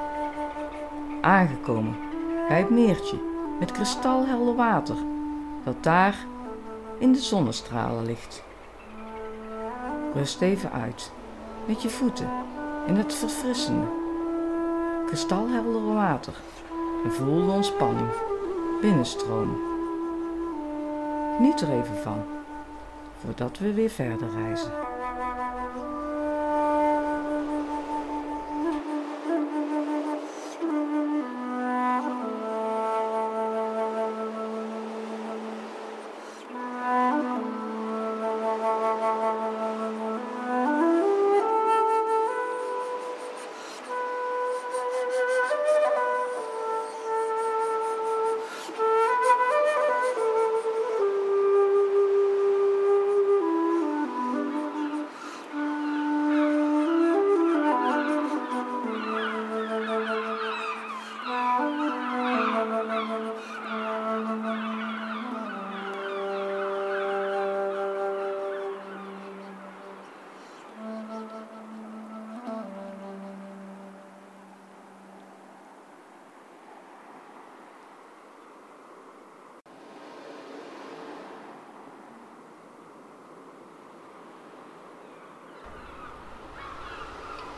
Aangekomen 1.20 1.96
bij 2.48 2.58
het 2.58 2.70
meertje 2.70 3.16
met 3.58 3.72
kristalhelder 3.72 4.54
water 4.54 4.96
dat 5.64 5.82
daar 5.82 6.14
in 6.98 7.12
de 7.12 7.18
zonnestralen 7.18 8.04
ligt. 8.04 8.42
Rust 10.14 10.40
even 10.40 10.72
uit 10.72 11.12
met 11.66 11.82
je 11.82 11.88
voeten 11.88 12.28
in 12.86 12.96
het 12.96 13.14
verfrissende, 13.14 13.86
kristalheldere 15.06 15.92
water 15.92 16.34
en 17.04 17.12
voel 17.12 17.46
de 17.46 17.52
ontspanning 17.52 18.10
binnenstromen. 18.80 19.58
Geniet 21.36 21.60
er 21.60 21.70
even 21.70 21.96
van 21.96 22.22
voordat 23.20 23.58
we 23.58 23.74
weer 23.74 23.90
verder 23.90 24.28
reizen. 24.30 24.79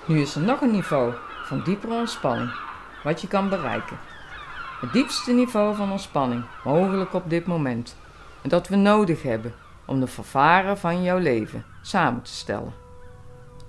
Nu 0.07 0.21
is 0.21 0.35
er 0.35 0.43
nog 0.43 0.61
een 0.61 0.71
niveau 0.71 1.13
van 1.45 1.63
diepere 1.65 1.95
ontspanning 1.95 2.51
wat 3.03 3.21
je 3.21 3.29
kan 3.29 3.49
bereiken. 3.49 3.99
Het 4.81 4.93
diepste 4.93 5.33
niveau 5.33 5.75
van 5.75 5.91
ontspanning 5.91 6.45
mogelijk 6.65 7.15
op 7.15 7.31
dit 7.31 7.47
moment 7.47 7.97
en 8.43 8.49
dat 8.49 8.69
we 8.69 8.77
nodig 8.77 9.23
hebben 9.23 9.55
om 9.85 10.01
de 10.01 10.07
vervaren 10.07 10.79
van 10.79 11.03
jouw 11.03 11.19
leven 11.19 11.65
samen 11.83 12.23
te 12.23 12.33
stellen. 12.33 12.73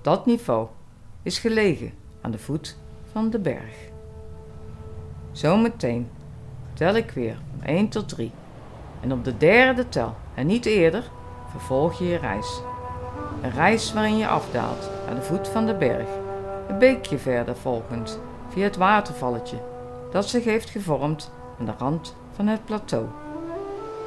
Dat 0.02 0.26
niveau 0.26 0.68
is 1.22 1.38
gelegen 1.38 1.92
aan 2.20 2.30
de 2.30 2.38
voet 2.38 2.76
van 3.12 3.30
de 3.30 3.38
berg. 3.38 3.74
Zometeen 5.32 6.10
tel 6.72 6.94
ik 6.94 7.10
weer 7.10 7.36
van 7.50 7.66
1 7.66 7.88
tot 7.88 8.08
3 8.08 8.32
en 9.00 9.12
op 9.12 9.24
de 9.24 9.36
derde 9.36 9.88
tel 9.88 10.16
en 10.34 10.46
niet 10.46 10.66
eerder 10.66 11.04
vervolg 11.50 11.98
je 11.98 12.04
je 12.04 12.16
reis. 12.16 12.60
Een 13.42 13.50
reis 13.50 13.92
waarin 13.92 14.16
je 14.16 14.28
afdaalt 14.28 14.90
aan 15.08 15.14
de 15.14 15.22
voet 15.22 15.48
van 15.48 15.66
de 15.66 15.74
berg 15.74 16.22
een 16.68 16.78
beekje 16.78 17.18
verder 17.18 17.56
volgend, 17.56 18.20
via 18.48 18.64
het 18.64 18.76
watervalletje 18.76 19.56
dat 20.10 20.28
zich 20.28 20.44
heeft 20.44 20.70
gevormd 20.70 21.32
aan 21.58 21.66
de 21.66 21.72
rand 21.78 22.16
van 22.30 22.46
het 22.46 22.64
plateau. 22.64 23.06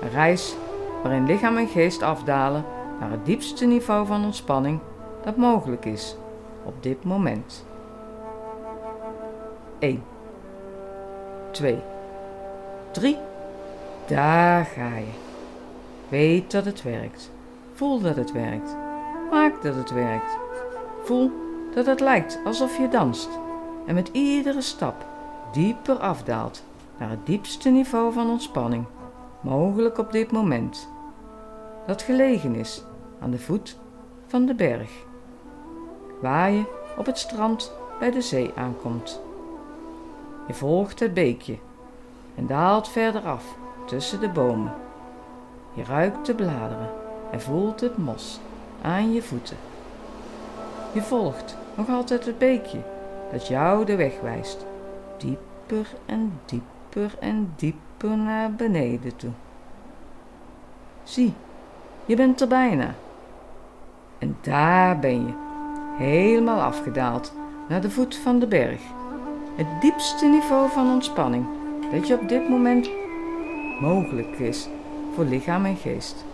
Een 0.02 0.10
reis 0.10 0.56
waarin 1.04 1.26
lichaam 1.26 1.58
en 1.58 1.68
geest 1.68 2.02
afdalen 2.02 2.66
naar 3.00 3.12
het 3.12 3.26
diepste 3.26 3.66
niveau 3.66 4.06
van 4.06 4.24
ontspanning 4.24 4.80
dat 5.24 5.38
mogelijk 5.38 5.86
is 5.86 6.16
op 6.64 6.84
dit 6.84 7.04
moment. 7.04 7.66
1, 9.80 10.04
2, 11.52 11.78
3. 12.92 13.18
Daar 14.08 14.66
ga 14.66 14.96
je. 14.96 15.12
Weet 16.10 16.52
dat 16.52 16.66
het 16.66 16.84
werkt. 16.84 17.32
Voel 17.74 18.02
dat 18.02 18.16
het 18.16 18.32
werkt. 18.32 18.76
Maak 19.32 19.62
dat 19.62 19.76
het 19.76 19.92
werkt. 19.92 20.38
Voel 21.04 21.32
dat 21.78 21.86
het 21.86 22.00
lijkt 22.00 22.40
alsof 22.46 22.78
je 22.78 22.88
danst 22.88 23.30
en 23.86 23.94
met 23.96 24.10
iedere 24.12 24.62
stap 24.62 25.06
dieper 25.52 25.96
afdaalt 25.96 26.64
naar 26.98 27.10
het 27.10 27.26
diepste 27.26 27.70
niveau 27.70 28.14
van 28.14 28.30
ontspanning 28.30 28.86
mogelijk 29.42 29.98
op 29.98 30.12
dit 30.12 30.32
moment, 30.32 30.90
dat 31.88 32.02
gelegen 32.02 32.56
is 32.56 32.84
aan 33.22 33.32
de 33.32 33.40
voet 33.40 33.78
van 34.28 34.46
de 34.46 34.56
berg, 34.56 34.92
waar 36.22 36.52
je 36.52 36.64
op 36.98 37.06
het 37.06 37.18
strand 37.18 37.74
bij 38.00 38.12
de 38.12 38.22
zee 38.22 38.52
aankomt. 38.56 39.22
Je 40.48 40.54
volgt 40.54 41.00
het 41.00 41.14
beekje 41.14 41.58
en 42.36 42.48
daalt 42.48 42.90
verder 42.90 43.22
af 43.22 43.46
tussen 43.86 44.20
de 44.20 44.30
bomen. 44.30 44.74
Je 45.74 45.84
ruikt 45.84 46.26
de 46.26 46.36
bladeren 46.36 46.90
en 47.32 47.42
voelt 47.42 47.82
het 47.82 47.98
mos 47.98 48.40
aan 48.82 49.14
je 49.14 49.22
voeten. 49.22 49.58
Je 50.92 51.02
volgt 51.02 51.58
nog 51.78 51.90
altijd 51.90 52.26
het 52.26 52.38
beekje 52.38 52.80
dat 53.32 53.48
jou 53.48 53.86
de 53.86 53.96
weg 53.96 54.20
wijst, 54.22 54.66
dieper 55.18 55.88
en 56.06 56.40
dieper 56.46 57.16
en 57.20 57.54
dieper 57.56 58.18
naar 58.18 58.52
beneden 58.52 59.16
toe. 59.16 59.32
Zie, 61.04 61.34
je 62.06 62.16
bent 62.16 62.42
er 62.42 62.48
bijna. 62.48 62.94
En 64.18 64.38
daar 64.42 65.00
ben 65.00 65.26
je, 65.26 65.34
helemaal 65.98 66.62
afgedaald 66.62 67.34
naar 67.68 67.82
de 67.82 67.90
voet 67.90 68.16
van 68.16 68.40
de 68.40 68.48
berg. 68.48 68.82
Het 69.56 69.82
diepste 69.82 70.26
niveau 70.26 70.70
van 70.70 70.92
ontspanning 70.92 71.46
dat 71.92 72.08
je 72.08 72.20
op 72.20 72.30
dit 72.30 72.50
moment 72.50 72.90
mogelijk 73.82 74.40
is 74.40 74.68
voor 75.14 75.24
lichaam 75.24 75.66
en 75.66 75.76
geest. 75.76 76.26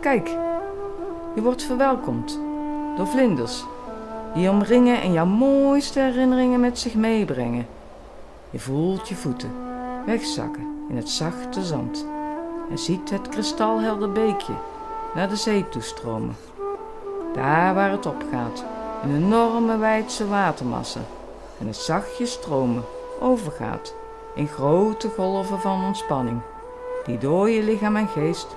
Kijk, 0.00 0.28
je 1.34 1.42
wordt 1.42 1.62
verwelkomd 1.62 2.40
door 2.96 3.06
vlinders 3.06 3.64
die 4.34 4.50
omringen 4.50 5.00
en 5.00 5.12
jouw 5.12 5.26
mooiste 5.26 6.00
herinneringen 6.00 6.60
met 6.60 6.78
zich 6.78 6.94
meebrengen. 6.94 7.66
Je 8.50 8.58
voelt 8.58 9.08
je 9.08 9.14
voeten 9.14 9.50
wegzakken 10.06 10.86
in 10.88 10.96
het 10.96 11.08
zachte 11.08 11.62
zand 11.62 12.06
en 12.70 12.78
ziet 12.78 13.10
het 13.10 13.28
kristalhelder 13.28 14.12
beekje 14.12 14.52
naar 15.14 15.28
de 15.28 15.36
zee 15.36 15.68
toestromen. 15.68 16.36
Daar 17.34 17.74
waar 17.74 17.90
het 17.90 18.06
opgaat, 18.06 18.64
een 19.02 19.16
enorme 19.16 19.76
wijdse 19.76 20.28
watermassa 20.28 21.00
en 21.58 21.66
het 21.66 21.76
zachtjes 21.76 22.32
stromen 22.32 22.84
overgaat 23.20 23.94
in 24.34 24.46
grote 24.46 25.08
golven 25.08 25.60
van 25.60 25.84
ontspanning 25.84 26.40
die 27.04 27.18
door 27.18 27.50
je 27.50 27.62
lichaam 27.62 27.96
en 27.96 28.08
geest 28.08 28.56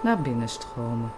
naar 0.00 0.18
binnen 0.18 0.48
stromen. 0.48 1.12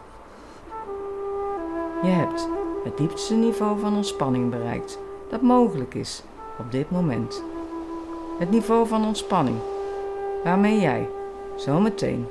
Je 2.02 2.08
hebt 2.08 2.48
het 2.86 2.96
diepste 2.96 3.34
niveau 3.34 3.78
van 3.78 3.96
ontspanning 3.96 4.50
bereikt 4.50 4.98
dat 5.30 5.42
mogelijk 5.42 5.94
is 5.94 6.22
op 6.58 6.72
dit 6.72 6.90
moment. 6.90 7.42
Het 8.38 8.50
niveau 8.50 8.86
van 8.86 9.04
ontspanning 9.04 9.58
waarmee 10.44 10.80
jij 10.80 11.08
zometeen 11.56 12.26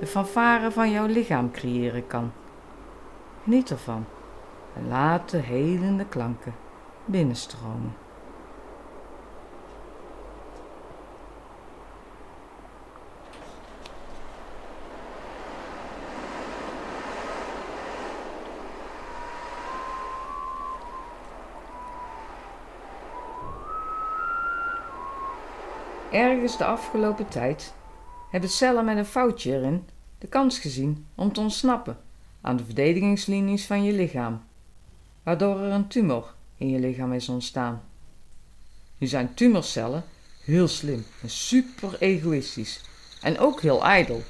de 0.00 0.06
fanfare 0.06 0.70
van 0.70 0.90
jouw 0.90 1.06
lichaam 1.06 1.50
creëren 1.50 2.06
kan. 2.06 2.32
Geniet 3.42 3.70
ervan 3.70 4.04
en 4.76 4.88
laat 4.88 5.30
de 5.30 5.38
helende 5.38 6.04
klanken 6.04 6.54
binnenstromen. 7.04 7.94
Ergens 26.18 26.56
de 26.56 26.64
afgelopen 26.64 27.28
tijd 27.28 27.72
hebben 28.30 28.50
cellen 28.50 28.84
met 28.84 28.96
een 28.96 29.04
foutje 29.04 29.52
erin 29.52 29.88
de 30.18 30.26
kans 30.26 30.58
gezien 30.58 31.06
om 31.14 31.32
te 31.32 31.40
ontsnappen 31.40 31.96
aan 32.40 32.56
de 32.56 32.64
verdedigingslinies 32.64 33.66
van 33.66 33.84
je 33.84 33.92
lichaam, 33.92 34.42
waardoor 35.22 35.60
er 35.60 35.72
een 35.72 35.88
tumor 35.88 36.34
in 36.56 36.68
je 36.68 36.78
lichaam 36.78 37.12
is 37.12 37.28
ontstaan. 37.28 37.82
Nu 38.98 39.06
zijn 39.06 39.34
tumorcellen 39.34 40.04
heel 40.44 40.68
slim 40.68 41.04
en 41.22 41.30
super 41.30 41.96
egoïstisch 41.98 42.80
en 43.22 43.38
ook 43.38 43.60
heel 43.60 43.84
ijdel. 43.84 44.22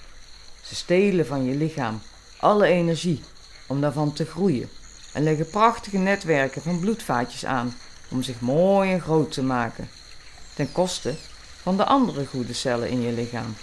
Ze 0.63 0.75
stelen 0.75 1.27
van 1.27 1.45
je 1.45 1.55
lichaam 1.55 2.01
alle 2.41 2.67
energie 2.67 3.21
om 3.69 3.81
daarvan 3.81 4.13
te 4.13 4.25
groeien 4.25 4.69
en 5.13 5.23
leggen 5.23 5.51
prachtige 5.51 5.99
netwerken 5.99 6.63
van 6.63 6.81
bloedvaatjes 6.81 7.45
aan 7.45 7.73
om 8.11 8.23
zich 8.23 8.41
mooi 8.41 8.93
en 8.93 9.01
groot 9.01 9.33
te 9.33 9.43
maken, 9.43 9.89
ten 10.55 10.73
koste 10.73 11.15
van 11.69 11.77
de 11.77 11.85
andere 11.85 12.27
goede 12.27 12.53
cellen 12.53 12.89
in 12.89 13.03
je 13.03 13.13
lichaam. 13.13 13.57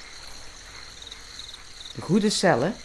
De 1.96 2.02
goede 2.02 2.30
cellen 2.30 2.76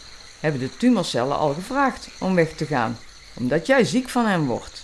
hebben 0.41 0.61
de 0.61 0.77
tumorcellen 0.77 1.39
al 1.39 1.55
gevraagd 1.55 2.09
om 2.19 2.35
weg 2.35 2.53
te 2.53 2.67
gaan, 2.67 2.99
omdat 3.35 3.67
jij 3.67 3.85
ziek 3.85 4.09
van 4.09 4.27
hen 4.27 4.47
wordt. 4.47 4.83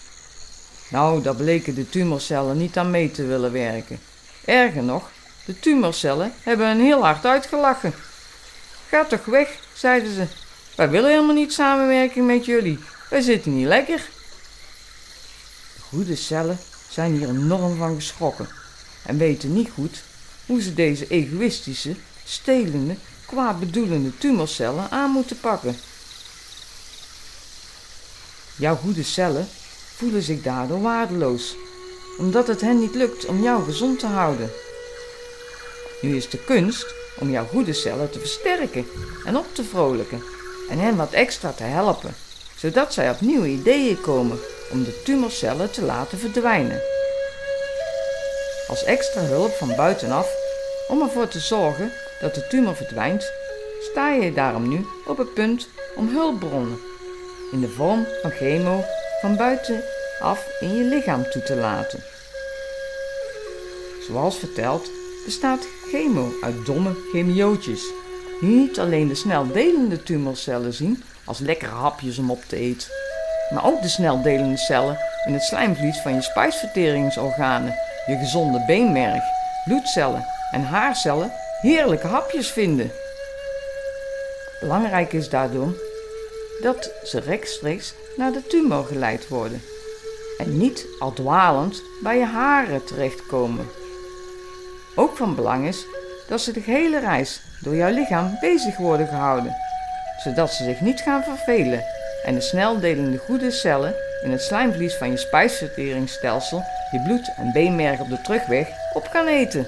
Nou, 0.89 1.23
daar 1.23 1.37
bleken 1.37 1.75
de 1.75 1.89
tumorcellen 1.89 2.57
niet 2.57 2.77
aan 2.79 2.91
mee 2.91 3.11
te 3.11 3.25
willen 3.25 3.53
werken. 3.53 3.99
Erger 4.45 4.83
nog, 4.83 5.11
de 5.45 5.59
tumorcellen 5.59 6.33
hebben 6.43 6.67
hen 6.67 6.81
heel 6.81 7.03
hard 7.03 7.27
uitgelachen. 7.27 7.95
Ga 8.89 9.05
toch 9.05 9.25
weg, 9.25 9.59
zeiden 9.75 10.15
ze. 10.15 10.27
Wij 10.75 10.91
willen 10.91 11.11
helemaal 11.11 11.35
niet 11.35 11.53
samenwerken 11.53 12.27
met 12.27 12.45
jullie. 12.45 12.79
Wij 13.11 13.21
zitten 13.21 13.57
niet 13.57 13.67
lekker. 13.67 14.09
De 15.75 15.81
goede 15.81 16.17
cellen 16.17 16.59
zijn 16.89 17.13
hier 17.13 17.29
enorm 17.29 17.77
van 17.77 17.95
geschrokken 17.95 18.49
en 19.03 19.19
weten 19.19 19.53
niet 19.53 19.71
goed 19.71 20.03
hoe 20.47 20.63
ze 20.63 20.75
deze 20.75 21.09
egoïstische, 21.09 21.95
stelende, 22.25 22.97
kwaadbedoelende 23.27 24.19
tumorcellen 24.19 24.91
aan 24.91 25.11
moeten 25.11 25.41
pakken. 25.41 25.77
Jouw 28.57 28.77
goede 28.77 29.03
cellen 29.03 29.49
voelen 29.97 30.23
zich 30.23 30.43
daardoor 30.43 30.83
waardeloos, 30.83 31.57
omdat 32.19 32.47
het 32.47 32.61
hen 32.61 32.79
niet 32.79 32.95
lukt 32.95 33.27
om 33.27 33.43
jou 33.43 33.65
gezond 33.65 33.99
te 33.99 34.07
houden. 34.07 34.51
Nu 36.03 36.17
is 36.17 36.31
de 36.31 36.45
kunst 36.45 36.95
om 37.19 37.31
jouw 37.31 37.47
goede 37.47 37.73
cellen 37.73 38.11
te 38.11 38.19
versterken 38.19 38.87
en 39.25 39.37
op 39.37 39.55
te 39.55 39.65
vrolijken 39.65 40.23
en 40.69 40.79
hen 40.79 40.97
wat 40.97 41.13
extra 41.13 41.53
te 41.53 41.63
helpen, 41.63 42.15
zodat 42.57 42.93
zij 42.93 43.11
op 43.11 43.21
nieuwe 43.21 43.49
ideeën 43.49 44.01
komen 44.01 44.39
om 44.71 44.85
de 44.85 45.03
tumorcellen 45.05 45.71
te 45.71 45.83
laten 45.83 46.19
verdwijnen. 46.19 46.96
Als 48.69 48.85
extra 48.85 49.21
hulp 49.21 49.53
van 49.53 49.77
buitenaf 49.77 50.35
om 50.89 51.03
ervoor 51.03 51.29
te 51.29 51.41
zorgen 51.41 51.93
dat 52.21 52.35
de 52.35 52.47
tumor 52.47 52.77
verdwijnt, 52.77 53.33
sta 53.91 54.11
je 54.11 54.33
daarom 54.33 54.69
nu 54.69 54.87
op 55.07 55.19
het 55.19 55.35
punt 55.35 55.69
om 55.97 56.09
hulpbronnen 56.09 56.79
in 57.53 57.61
de 57.61 57.69
vorm 57.69 58.07
van 58.23 58.31
chemo 58.31 58.85
van 59.21 59.37
buitenaf 59.37 60.47
in 60.61 60.77
je 60.77 60.85
lichaam 60.85 61.31
toe 61.31 61.43
te 61.43 61.55
laten. 61.55 62.03
Zoals 64.07 64.39
verteld 64.39 64.91
bestaat 65.25 65.67
chemo 65.91 66.33
uit 66.43 66.67
domme 66.67 66.91
chemiootjes 67.13 67.81
die 68.41 68.49
niet 68.49 68.79
alleen 68.79 69.09
de 69.09 69.15
snel 69.15 69.47
delende 69.53 70.03
tumorcellen 70.03 70.73
zien 70.73 71.03
als 71.25 71.39
lekkere 71.39 71.75
hapjes 71.75 72.19
om 72.19 72.31
op 72.31 72.43
te 72.49 72.57
eten, 72.57 72.89
maar 73.51 73.65
ook 73.67 73.83
de 73.83 73.89
snel 73.89 74.23
delende 74.23 74.57
cellen 74.57 74.99
in 75.27 75.33
het 75.33 75.43
slijmvlies 75.43 75.99
van 75.99 76.15
je 76.15 76.23
spijsverteringsorganen, 76.23 77.75
je 78.07 78.17
gezonde 78.17 78.65
beenmerg, 78.67 79.23
bloedcellen 79.65 80.27
en 80.51 80.63
haarcellen 80.63 81.33
heerlijke 81.61 82.07
hapjes 82.07 82.51
vinden. 82.51 82.93
Belangrijk 84.61 85.13
is 85.13 85.29
daardoor 85.29 85.75
dat 86.63 86.91
ze 87.05 87.21
rechtstreeks 87.21 87.95
naar 88.17 88.33
de 88.33 88.47
tumor 88.47 88.85
geleid 88.85 89.29
worden 89.29 89.63
en 90.39 90.59
niet 90.59 90.87
al 90.99 91.13
dwalend 91.13 91.83
bij 92.03 92.19
je 92.19 92.25
haren 92.25 92.85
terechtkomen. 92.85 93.69
Ook 94.95 95.17
van 95.17 95.35
belang 95.35 95.67
is 95.67 95.87
dat 96.29 96.41
ze 96.41 96.53
de 96.53 96.61
hele 96.61 97.01
reis 97.01 97.41
door 97.61 97.75
jouw 97.75 97.91
lichaam 97.91 98.37
bezig 98.41 98.77
worden 98.77 99.07
gehouden, 99.09 99.57
zodat 100.25 100.53
ze 100.53 100.65
zich 100.65 100.81
niet 100.81 101.01
gaan 101.01 101.23
vervelen 101.23 101.85
en 102.25 102.35
de 102.35 102.41
sneldelende 102.41 103.19
goede 103.19 103.51
cellen 103.51 103.95
in 104.23 104.31
het 104.31 104.43
slijmvlies 104.43 104.95
van 104.95 105.11
je 105.11 105.17
spijsverteringsstelsel 105.17 106.65
je 106.91 107.03
bloed 107.03 107.35
en 107.37 107.53
beenmerg 107.53 108.01
op 108.01 108.09
de 108.09 108.21
terugweg 108.21 108.69
op 108.93 109.07
gaan 109.07 109.27
eten. 109.27 109.63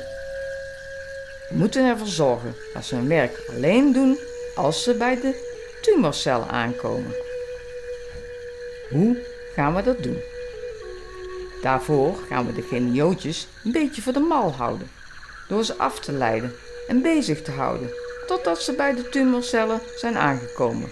We 1.49 1.55
moeten 1.57 1.85
ervoor 1.85 2.07
zorgen 2.07 2.55
dat 2.75 2.85
ze 2.85 2.95
hun 2.95 3.09
werk 3.09 3.41
alleen 3.49 3.93
doen 3.93 4.19
als 4.55 4.83
ze 4.83 4.95
bij 4.95 5.21
de 5.21 5.57
tumorcellen 5.81 6.49
aankomen. 6.49 7.15
Hoe 8.91 9.17
gaan 9.55 9.75
we 9.75 9.83
dat 9.83 10.03
doen? 10.03 10.21
Daarvoor 11.63 12.19
gaan 12.29 12.47
we 12.47 12.53
de 12.53 12.63
geniootjes 12.63 13.47
een 13.65 13.73
beetje 13.73 14.03
voor 14.03 14.13
de 14.13 14.19
mal 14.19 14.53
houden, 14.53 14.91
door 15.49 15.65
ze 15.65 15.75
af 15.77 16.01
te 16.01 16.13
leiden 16.13 16.55
en 16.89 17.03
bezig 17.03 17.43
te 17.43 17.51
houden 17.51 17.91
totdat 18.29 18.63
ze 18.63 18.73
bij 18.73 18.95
de 18.95 19.09
tumorcellen 19.09 19.81
zijn 19.97 20.17
aangekomen. 20.17 20.89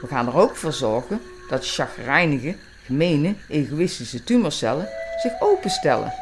We 0.00 0.06
gaan 0.06 0.26
er 0.26 0.36
ook 0.36 0.56
voor 0.56 0.72
zorgen 0.72 1.20
dat 1.48 1.66
chagrijnige, 1.66 2.56
gemene, 2.86 3.34
egoïstische 3.48 4.24
tumorcellen 4.24 4.88
zich 5.22 5.40
openstellen 5.40 6.12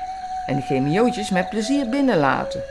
en 0.47 0.57
de 0.57 0.63
chemiootjes 0.63 1.31
met 1.31 1.49
plezier 1.49 1.89
binnenlaten 1.89 2.63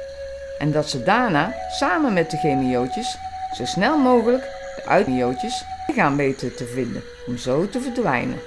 En 0.57 0.71
dat 0.71 0.89
ze 0.89 1.03
daarna 1.03 1.53
samen 1.69 2.13
met 2.13 2.31
de 2.31 2.37
chemiootjes 2.37 3.17
zo 3.55 3.65
snel 3.65 3.97
mogelijk 3.97 4.43
de 4.75 4.85
uitmiootjes 4.85 5.63
lichaam 5.87 6.15
weten 6.15 6.55
te 6.55 6.65
vinden 6.65 7.03
om 7.27 7.37
zo 7.37 7.69
te 7.69 7.81
verdwijnen. 7.81 8.39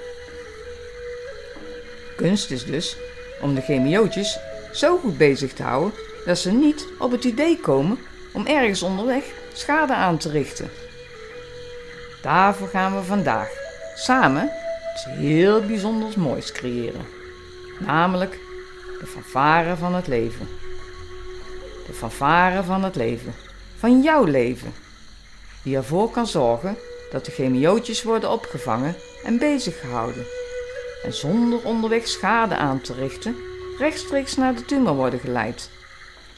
Kunst 2.15 2.51
is 2.51 2.65
dus 2.65 2.97
om 3.41 3.55
de 3.55 3.61
chemiootjes 3.61 4.39
zo 4.71 4.97
goed 4.97 5.17
bezig 5.17 5.53
te 5.53 5.63
houden 5.63 5.93
dat 6.25 6.37
ze 6.37 6.51
niet 6.51 6.87
op 6.99 7.11
het 7.11 7.23
idee 7.23 7.59
komen 7.59 7.99
om 8.33 8.45
ergens 8.45 8.83
onderweg 8.83 9.23
schade 9.53 9.93
aan 9.93 10.17
te 10.17 10.29
richten. 10.29 10.69
Daarvoor 12.21 12.67
gaan 12.67 12.95
we 12.95 13.03
vandaag 13.03 13.49
samen 13.95 14.51
heel 15.05 15.61
bijzonders 15.61 16.15
moois 16.15 16.51
creëren, 16.51 17.05
namelijk 17.79 18.39
de 18.99 19.05
fanfare 19.05 19.75
van 19.75 19.95
het 19.95 20.07
leven. 20.07 20.47
De 21.85 21.93
fanfare 21.93 22.63
van 22.63 22.83
het 22.83 22.95
leven, 22.95 23.33
van 23.77 24.01
jouw 24.01 24.23
leven, 24.23 24.73
die 25.63 25.75
ervoor 25.75 26.11
kan 26.11 26.27
zorgen 26.27 26.77
dat 27.11 27.25
de 27.25 27.31
chemiootjes 27.31 28.03
worden 28.03 28.31
opgevangen 28.31 28.95
en 29.23 29.37
bezig 29.37 29.79
gehouden 29.79 30.25
en 31.03 31.13
zonder 31.13 31.63
onderweg 31.63 32.07
schade 32.07 32.55
aan 32.55 32.81
te 32.81 32.93
richten 32.93 33.35
rechtstreeks 33.77 34.35
naar 34.35 34.55
de 34.55 34.65
tumor 34.65 34.95
worden 34.95 35.19
geleid. 35.19 35.69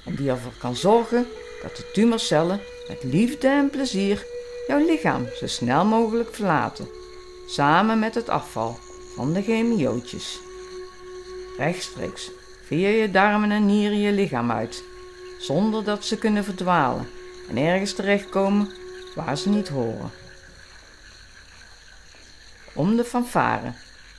En 0.06 0.16
die 0.16 0.30
ervoor 0.30 0.52
kan 0.58 0.76
zorgen 0.76 1.28
dat 1.62 1.76
de 1.76 1.92
tumorcellen 1.94 2.62
met 2.88 3.04
liefde 3.04 3.48
en 3.48 3.70
plezier 3.70 4.26
jouw 4.68 4.86
lichaam 4.86 5.28
zo 5.36 5.48
snel 5.48 5.86
mogelijk 5.86 6.36
verlaten, 6.36 6.88
samen 7.50 8.00
met 8.00 8.16
het 8.16 8.30
afval 8.30 8.80
van 9.16 9.34
de 9.34 9.42
chemiootjes. 9.42 10.40
Rechtstreeks 11.58 12.32
via 12.66 12.88
je 12.88 13.12
darmen 13.12 13.52
en 13.52 13.66
nieren 13.66 14.00
je 14.00 14.12
lichaam 14.12 14.52
uit, 14.52 14.84
zonder 15.40 15.84
dat 15.84 16.06
ze 16.06 16.18
kunnen 16.18 16.44
verdwalen 16.44 17.10
en 17.50 17.58
ergens 17.58 17.94
terechtkomen 17.94 18.72
waar 19.16 19.38
ze 19.38 19.50
niet 19.50 19.68
horen. 19.68 20.12
Om 22.74 22.96
de 22.96 23.04
fanfare 23.04 23.74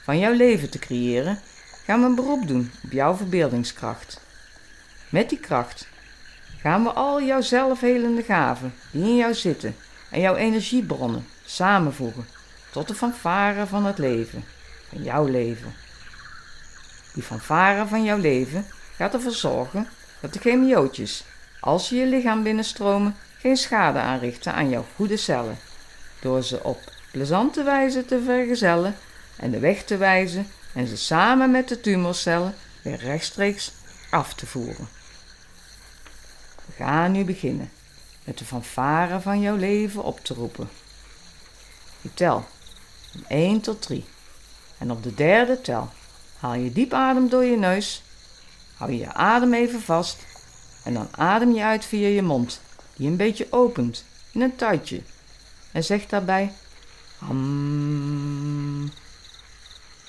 van 0.04 0.18
jouw 0.18 0.32
leven 0.32 0.70
te 0.70 0.78
creëren, 0.78 1.40
gaan 1.84 2.00
we 2.00 2.06
een 2.06 2.14
beroep 2.14 2.46
doen 2.46 2.70
op 2.84 2.92
jouw 2.92 3.14
verbeeldingskracht. 3.14 4.20
Met 5.08 5.28
die 5.28 5.40
kracht 5.40 5.88
gaan 6.60 6.82
we 6.82 6.90
al 6.90 7.22
jouw 7.22 7.40
zelfhelende 7.40 8.22
gaven 8.22 8.74
die 8.90 9.02
in 9.02 9.16
jou 9.16 9.34
zitten 9.34 9.76
en 10.10 10.20
jouw 10.20 10.34
energiebronnen 10.34 11.26
samenvoegen 11.44 12.38
tot 12.70 12.88
de 12.88 12.94
fanfare 12.94 13.66
van 13.66 13.84
het 13.84 13.98
leven, 13.98 14.44
van 14.88 15.02
jouw 15.02 15.26
leven. 15.26 15.74
Die 17.14 17.22
fanfare 17.22 17.86
van 17.86 18.04
jouw 18.04 18.18
leven 18.18 18.66
gaat 18.96 19.14
ervoor 19.14 19.32
zorgen 19.32 19.88
dat 20.20 20.32
de 20.32 20.38
chemiootjes, 20.38 21.24
als 21.60 21.86
ze 21.86 21.96
je 21.96 22.06
lichaam 22.06 22.42
binnenstromen, 22.42 23.16
geen 23.38 23.56
schade 23.56 23.98
aanrichten 23.98 24.54
aan 24.54 24.68
jouw 24.68 24.86
goede 24.96 25.16
cellen, 25.16 25.58
door 26.20 26.42
ze 26.42 26.62
op 26.62 26.92
plezante 27.10 27.62
wijze 27.62 28.04
te 28.04 28.22
vergezellen 28.22 28.96
en 29.36 29.50
de 29.50 29.58
weg 29.58 29.84
te 29.84 29.96
wijzen 29.96 30.46
en 30.74 30.86
ze 30.86 30.96
samen 30.96 31.50
met 31.50 31.68
de 31.68 31.80
tumorcellen 31.80 32.54
weer 32.82 32.96
rechtstreeks 32.96 33.72
af 34.10 34.34
te 34.34 34.46
voeren. 34.46 34.88
We 36.66 36.72
gaan 36.76 37.12
nu 37.12 37.24
beginnen 37.24 37.70
met 38.24 38.38
de 38.38 38.44
fanfare 38.44 39.20
van 39.20 39.40
jouw 39.40 39.56
leven 39.56 40.02
op 40.02 40.24
te 40.24 40.34
roepen. 40.34 40.68
Ik 42.00 42.10
tel 42.14 42.46
1 43.28 43.60
tot 43.60 43.82
3 43.82 44.04
en 44.78 44.90
op 44.90 45.02
de 45.02 45.14
derde 45.14 45.60
tel 45.60 45.90
haal 46.38 46.54
je 46.54 46.72
diep 46.72 46.92
adem 46.92 47.28
door 47.28 47.44
je 47.44 47.56
neus, 47.56 48.02
hou 48.76 48.92
je 48.92 49.12
adem 49.12 49.54
even 49.54 49.80
vast 49.80 50.18
en 50.84 50.94
dan 50.94 51.08
adem 51.10 51.52
je 51.52 51.62
uit 51.62 51.84
via 51.84 52.08
je 52.08 52.22
mond, 52.22 52.60
die 52.96 53.08
een 53.08 53.16
beetje 53.16 53.46
opent 53.50 54.04
in 54.32 54.40
een 54.40 54.56
tuitje 54.56 55.02
en 55.72 55.84
zeg 55.84 56.06
daarbij 56.06 56.52
ham. 57.18 58.84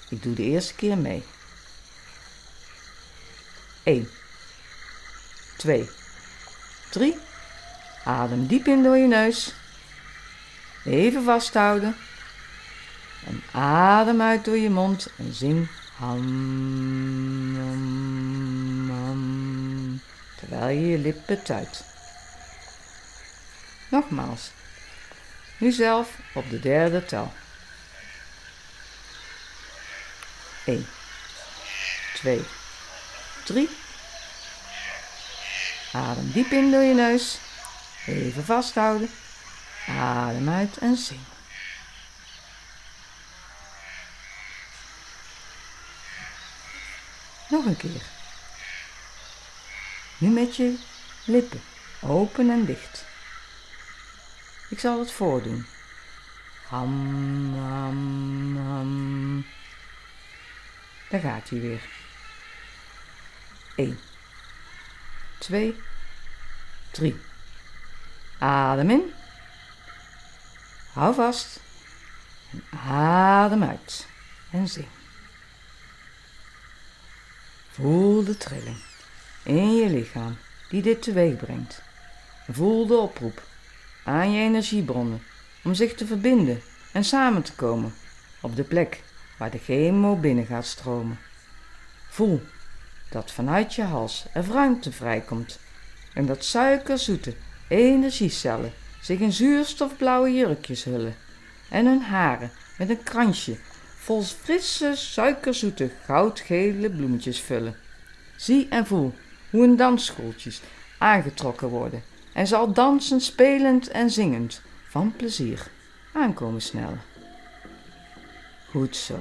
Ik 0.09 0.23
doe 0.23 0.33
de 0.33 0.43
eerste 0.43 0.75
keer 0.75 0.97
mee. 0.97 1.23
1 3.83 4.09
2 5.57 5.89
3 6.91 7.15
Adem 8.03 8.47
diep 8.47 8.67
in 8.67 8.83
door 8.83 8.97
je 8.97 9.07
neus. 9.07 9.53
Even 10.85 11.23
vasthouden. 11.23 11.95
Adem 13.51 14.21
uit 14.21 14.45
door 14.45 14.57
je 14.57 14.69
mond 14.69 15.07
en 15.17 15.33
zing 15.33 15.69
ham, 15.97 17.59
ham 18.89 20.01
terwijl 20.39 20.77
je 20.79 20.87
je 20.87 20.97
lippen 20.97 21.43
tuit. 21.43 21.83
Nogmaals. 23.89 24.51
Nu 25.57 25.71
zelf 25.71 26.09
op 26.33 26.49
de 26.49 26.59
derde 26.59 27.05
tel. 27.05 27.33
1, 30.65 30.87
2, 32.13 32.41
3. 33.45 33.69
Adem 35.93 36.31
diep 36.31 36.51
in 36.51 36.71
door 36.71 36.81
je 36.81 36.93
neus. 36.93 37.39
Even 38.05 38.45
vasthouden. 38.45 39.09
Adem 39.87 40.49
uit 40.49 40.77
en 40.77 40.97
zing. 40.97 41.30
Nog 47.61 47.69
een 47.69 47.77
keer. 47.77 48.01
Nu 50.17 50.29
met 50.29 50.55
je 50.55 50.79
lippen 51.25 51.61
open 52.01 52.49
en 52.49 52.65
dicht. 52.65 53.05
Ik 54.69 54.79
zal 54.79 54.99
het 54.99 55.11
voordoen. 55.11 55.65
Ham, 56.67 57.53
ham, 57.57 58.57
ham. 58.57 59.45
Daar 61.09 61.19
gaat 61.19 61.49
hij 61.49 61.59
weer. 61.59 61.89
1, 63.75 63.99
2, 65.39 65.75
3. 66.91 67.21
Adem 68.39 68.89
in. 68.89 69.13
Hou 70.93 71.13
vast. 71.13 71.59
Adem 72.87 73.63
uit. 73.63 74.07
En 74.51 74.67
zing. 74.67 75.00
Voel 77.81 78.23
de 78.23 78.37
trilling 78.37 78.77
in 79.43 79.75
je 79.75 79.89
lichaam 79.89 80.37
die 80.69 80.81
dit 80.81 81.01
teweeg 81.01 81.35
brengt. 81.35 81.81
Voel 82.51 82.87
de 82.87 82.97
oproep 82.97 83.43
aan 84.03 84.31
je 84.31 84.39
energiebronnen 84.39 85.23
om 85.63 85.73
zich 85.73 85.93
te 85.93 86.05
verbinden 86.05 86.61
en 86.91 87.03
samen 87.03 87.41
te 87.41 87.53
komen 87.53 87.93
op 88.41 88.55
de 88.55 88.63
plek 88.63 89.03
waar 89.37 89.51
de 89.51 89.57
chemo 89.57 90.15
binnen 90.15 90.45
gaat 90.45 90.65
stromen. 90.65 91.19
Voel 92.09 92.41
dat 93.09 93.31
vanuit 93.31 93.73
je 93.73 93.83
hals 93.83 94.25
er 94.33 94.45
ruimte 94.45 94.91
vrijkomt 94.91 95.59
en 96.13 96.25
dat 96.25 96.45
suikerzoete 96.45 97.35
energiecellen 97.67 98.73
zich 99.01 99.19
in 99.19 99.33
zuurstofblauwe 99.33 100.33
jurkjes 100.33 100.83
hullen 100.83 101.15
en 101.69 101.85
hun 101.85 102.01
haren 102.01 102.51
met 102.77 102.89
een 102.89 103.03
kransje 103.03 103.57
vol 104.01 104.23
frisse 104.23 104.95
suikerzoete 104.95 105.91
goudgele 106.05 106.89
bloemetjes 106.89 107.41
vullen. 107.41 107.75
Zie 108.37 108.67
en 108.69 108.85
voel 108.85 109.13
hoe 109.49 109.61
hun 109.61 109.75
dansschooltjes 109.75 110.61
aangetrokken 110.97 111.67
worden 111.67 112.03
en 112.33 112.47
zal 112.47 112.73
dansen 112.73 113.21
spelend 113.21 113.87
en 113.87 114.09
zingend 114.09 114.61
van 114.89 115.13
plezier 115.15 115.67
aankomen 116.13 116.61
snellen. 116.61 117.01
Goed 118.69 118.95
zo. 118.95 119.15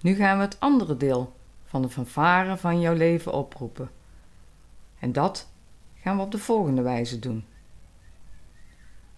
Nu 0.00 0.14
gaan 0.14 0.36
we 0.36 0.44
het 0.44 0.60
andere 0.60 0.96
deel 0.96 1.36
van 1.64 1.82
de 1.82 1.88
fanfare 1.88 2.56
van 2.56 2.80
jouw 2.80 2.94
leven 2.94 3.32
oproepen. 3.32 3.90
En 4.98 5.12
dat 5.12 5.48
gaan 6.00 6.16
we 6.16 6.22
op 6.22 6.30
de 6.30 6.38
volgende 6.38 6.82
wijze 6.82 7.18
doen. 7.18 7.44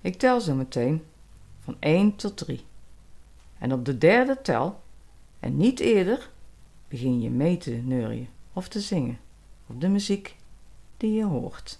Ik 0.00 0.18
tel 0.18 0.40
zo 0.40 0.54
meteen 0.54 1.02
van 1.60 1.76
1 1.78 2.16
tot 2.16 2.36
3. 2.36 2.64
En 3.58 3.72
op 3.72 3.84
de 3.84 3.98
derde 3.98 4.38
tel, 4.42 4.80
en 5.40 5.56
niet 5.56 5.80
eerder, 5.80 6.30
begin 6.88 7.20
je 7.20 7.30
mee 7.30 7.56
te 7.56 7.70
neurien 7.70 8.28
of 8.52 8.68
te 8.68 8.80
zingen 8.80 9.18
op 9.66 9.80
de 9.80 9.88
muziek 9.88 10.36
die 10.96 11.12
je 11.12 11.24
hoort. 11.24 11.78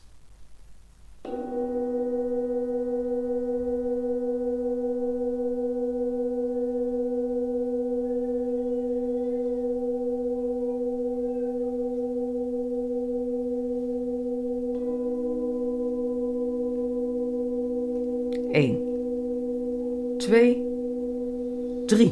3. 21.90 22.10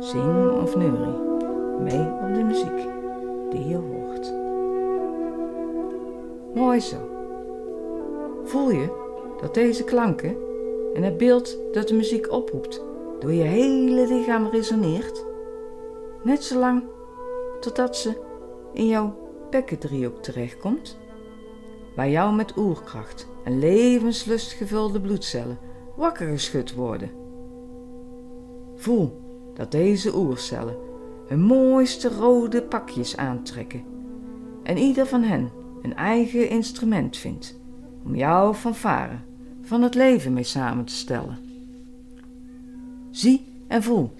Zing 0.00 0.60
of 0.62 0.76
neurie, 0.76 1.18
mee 1.80 2.12
op 2.22 2.34
de 2.34 2.42
muziek 2.42 2.88
die 3.50 3.68
je 3.68 3.76
hoort. 3.76 4.32
Mooi 6.54 6.80
zo. 6.80 6.96
Voel 8.44 8.70
je 8.70 8.88
dat 9.40 9.54
deze 9.54 9.84
klanken 9.84 10.36
en 10.94 11.02
het 11.02 11.16
beeld 11.16 11.58
dat 11.72 11.88
de 11.88 11.94
muziek 11.94 12.32
oproept 12.32 12.82
door 13.20 13.32
je 13.32 13.42
hele 13.42 14.06
lichaam 14.06 14.48
resoneert? 14.48 15.24
Net 16.22 16.44
zolang 16.44 16.82
totdat 17.60 17.96
ze 17.96 18.12
in 18.72 18.86
jouw 18.86 19.14
bekkendriehoek 19.50 20.22
terechtkomt, 20.22 20.98
waar 21.96 22.08
jou 22.08 22.34
met 22.34 22.56
oerkracht 22.56 23.28
en 23.44 23.58
levenslust 23.58 24.52
gevulde 24.52 25.00
bloedcellen 25.00 25.58
wakker 25.96 26.26
geschud 26.26 26.74
worden. 26.74 27.17
Voel 28.78 29.20
dat 29.54 29.70
deze 29.70 30.16
oercellen 30.16 30.76
hun 31.26 31.40
mooiste 31.40 32.08
rode 32.08 32.62
pakjes 32.62 33.16
aantrekken 33.16 33.82
en 34.62 34.76
ieder 34.76 35.06
van 35.06 35.22
hen 35.22 35.50
een 35.82 35.94
eigen 35.94 36.48
instrument 36.48 37.16
vindt 37.16 37.60
om 38.04 38.14
jouw 38.14 38.54
fanfare 38.54 39.16
van 39.62 39.82
het 39.82 39.94
leven 39.94 40.32
mee 40.32 40.44
samen 40.44 40.84
te 40.84 40.92
stellen. 40.92 41.38
Zie 43.10 43.44
en 43.68 43.82
voel 43.82 44.10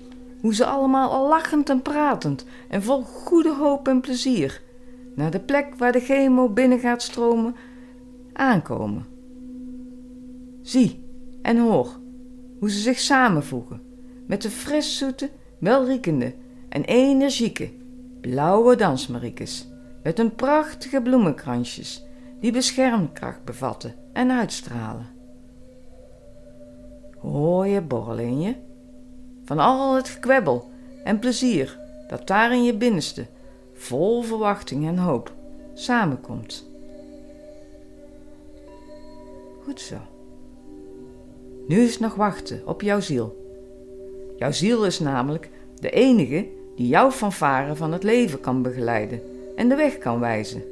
hoe 0.41 0.55
ze 0.55 0.65
allemaal 0.65 1.11
al 1.11 1.29
lachend 1.29 1.69
en 1.69 1.83
pratend 1.83 2.45
en 2.69 2.83
vol 2.83 3.03
goede 3.03 3.55
hoop 3.55 3.89
en 3.89 4.01
plezier 4.01 4.63
naar 5.15 5.31
de 5.31 5.41
plek 5.41 5.75
waar 5.75 5.93
de 5.93 6.01
chemo 6.01 6.49
binnen 6.49 6.79
gaat 6.79 7.03
stromen 7.03 7.55
aankomen. 8.33 9.05
Zie 10.63 11.05
en 11.43 11.59
hoor 11.59 11.89
hoe 12.59 12.71
ze 12.71 12.79
zich 12.79 12.99
samenvoegen 12.99 13.88
met 14.29 14.43
de 14.43 14.51
fris 14.51 14.99
zoete, 14.99 15.31
welriekende 15.59 16.35
en 16.69 16.85
energieke 16.85 17.71
blauwe 18.21 18.77
dansmariekes 18.77 19.69
met 20.03 20.19
hun 20.19 20.35
prachtige 20.35 21.03
bloemenkransjes 21.03 22.05
die 22.41 22.53
beschermkracht 22.53 23.45
bevatten 23.45 23.95
en 24.13 24.31
uitstralen. 24.31 25.07
Hoor 27.19 27.67
je 27.67 27.81
borrelen 27.81 28.25
in 28.25 28.41
je? 28.41 28.55
Van 29.45 29.59
al 29.59 29.95
het 29.95 30.09
gekwebbel 30.09 30.71
en 31.05 31.19
plezier 31.19 31.79
dat 32.09 32.27
daar 32.27 32.53
in 32.53 32.65
je 32.65 32.77
binnenste, 32.77 33.27
vol 33.75 34.23
verwachting 34.23 34.87
en 34.87 34.99
hoop, 34.99 35.33
samenkomt. 35.75 36.67
Goed 39.63 39.81
zo. 39.81 39.97
Nu 41.67 41.81
is 41.81 41.99
nog 41.99 42.15
wachten 42.15 42.67
op 42.67 42.83
jouw 42.83 43.01
ziel. 43.01 43.48
Jouw 44.39 44.53
ziel 44.53 44.85
is 44.85 44.99
namelijk 44.99 45.49
de 45.81 45.91
enige 45.91 46.47
die 46.77 46.89
jouw 46.89 47.11
fanfare 47.11 47.77
van 47.77 47.93
het 47.93 48.03
leven 48.03 48.41
kan 48.41 48.63
begeleiden 48.63 49.23
en 49.57 49.69
de 49.69 49.75
weg 49.75 49.99
kan 49.99 50.21
wijzen. 50.21 50.63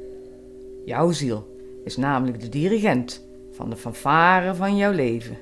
Jouw 0.85 1.11
ziel 1.11 1.47
is 1.83 1.97
namelijk 1.97 2.41
de 2.41 2.49
dirigent 2.49 3.25
van 3.51 3.69
de 3.69 3.75
fanfare 3.75 4.55
van 4.55 4.77
jouw 4.77 4.91
leven. 4.91 5.37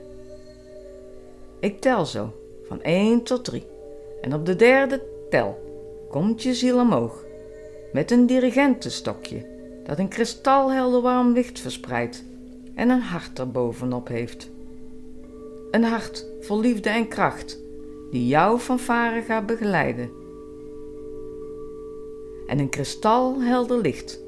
Ik 1.60 1.82
tel 1.82 2.06
zo 2.06 2.34
van 2.68 2.82
1 2.82 3.24
tot 3.24 3.44
3 3.44 3.66
en 4.22 4.34
op 4.34 4.46
de 4.46 4.56
derde 4.56 5.04
tel 5.30 5.64
komt 6.10 6.44
je 6.44 6.54
ziel 6.54 6.80
omhoog 6.80 7.24
met 7.94 8.12
een 8.12 8.26
dirigentenstokje 8.26 9.46
dat 9.84 10.00
een 10.00 10.08
kristalhelder 10.08 11.02
warm 11.02 11.34
licht 11.34 11.60
verspreidt 11.60 12.24
en 12.76 12.90
een 12.90 13.02
hart 13.02 13.40
erbovenop 13.40 14.08
heeft. 14.08 14.50
Een 15.72 15.84
hart 15.84 16.26
vol 16.42 16.60
liefde 16.60 16.90
en 16.90 17.08
kracht 17.08 17.64
die 18.12 18.28
jou 18.28 18.60
fanfare 18.60 19.22
gaat 19.22 19.46
begeleiden. 19.46 20.10
En 22.48 22.60
een 22.60 22.70
kristalhelder 22.70 23.82
licht 23.82 24.24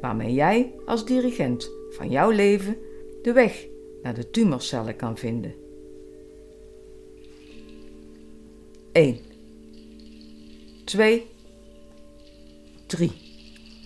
waarmee 0.00 0.32
jij 0.32 0.74
als 0.84 1.04
dirigent 1.04 1.70
van 1.90 2.10
jouw 2.10 2.30
leven 2.30 2.76
de 3.22 3.32
weg 3.32 3.66
naar 4.02 4.14
de 4.14 4.30
tumorcellen 4.30 4.96
kan 4.96 5.16
vinden. 5.16 5.54
1, 8.92 9.18
2, 10.84 11.26
3. 12.86 13.12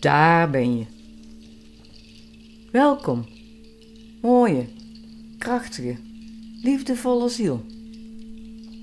Daar 0.01 0.51
ben 0.51 0.79
je. 0.79 0.85
Welkom, 2.73 3.25
mooie, 4.23 4.67
krachtige, 5.39 5.97
liefdevolle 6.63 7.29
ziel. 7.29 7.65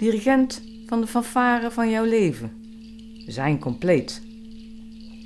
Dirigent 0.04 0.62
van 0.86 1.02
de 1.02 1.08
fanfare 1.08 1.72
van 1.72 1.90
jouw 1.90 2.04
leven. 2.04 2.52
We 3.26 3.32
zijn 3.32 3.60
compleet. 3.60 4.22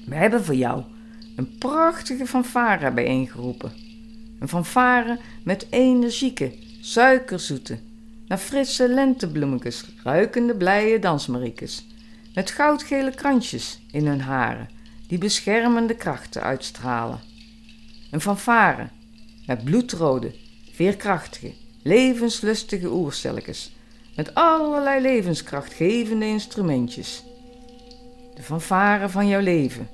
We 0.05 0.15
hebben 0.15 0.43
voor 0.43 0.55
jou 0.55 0.83
een 1.35 1.57
prachtige 1.57 2.25
fanfare 2.25 2.91
bijeengeroepen. 2.91 3.71
Een 4.39 4.47
fanfare 4.47 5.19
met 5.43 5.67
energieke, 5.69 6.53
suikerzoete, 6.81 7.79
naar 8.27 8.37
frisse 8.37 8.89
lentebloemetjes 8.89 9.85
ruikende 10.03 10.55
blije 10.55 10.99
dansmariekes. 10.99 11.87
Met 12.33 12.51
goudgele 12.51 13.11
krantjes 13.11 13.79
in 13.91 14.07
hun 14.07 14.21
haren, 14.21 14.69
die 15.07 15.17
beschermende 15.17 15.95
krachten 15.95 16.41
uitstralen. 16.41 17.19
Een 18.11 18.21
fanfare 18.21 18.89
met 19.45 19.63
bloedrode, 19.63 20.33
veerkrachtige, 20.71 21.53
levenslustige 21.81 22.91
oercelletjes, 22.91 23.75
met 24.17 24.34
allerlei 24.34 25.01
levenskrachtgevende 25.01 26.25
instrumentjes. 26.25 27.23
De 28.34 28.43
fanfare 28.43 29.10
van 29.10 29.27
jouw 29.27 29.41
leven 29.41 29.89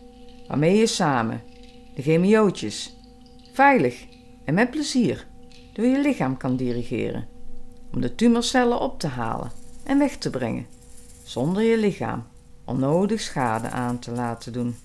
waarmee 0.48 0.78
je 0.78 0.88
samen, 0.88 1.44
de 1.96 2.02
chemiootjes, 2.02 2.96
veilig 3.54 4.06
en 4.46 4.54
met 4.54 4.72
plezier 4.72 5.28
door 5.74 5.86
je 5.86 6.02
lichaam 6.02 6.38
kan 6.38 6.56
dirigeren, 6.56 7.28
om 7.94 8.02
de 8.02 8.16
tumorcellen 8.16 8.80
op 8.80 9.00
te 9.00 9.08
halen 9.08 9.52
en 9.84 9.98
weg 9.98 10.18
te 10.18 10.30
brengen, 10.30 10.68
zonder 11.24 11.64
je 11.64 11.78
lichaam 11.78 12.28
onnodig 12.66 13.22
schade 13.22 13.70
aan 13.70 14.00
te 14.00 14.12
laten 14.12 14.54
doen. 14.54 14.76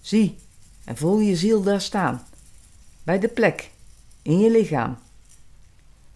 Zie 0.00 0.38
en 0.84 0.96
voel 0.96 1.18
je 1.18 1.36
ziel 1.36 1.62
daar 1.62 1.80
staan, 1.80 2.26
bij 3.02 3.18
de 3.18 3.28
plek 3.28 3.70
in 4.22 4.38
je 4.38 4.50
lichaam, 4.50 4.98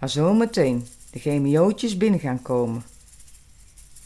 waar 0.01 0.09
zometeen 0.09 0.87
de 1.11 1.19
chemiootjes 1.19 1.97
binnen 1.97 2.21
gaan 2.21 2.43
komen. 2.43 2.83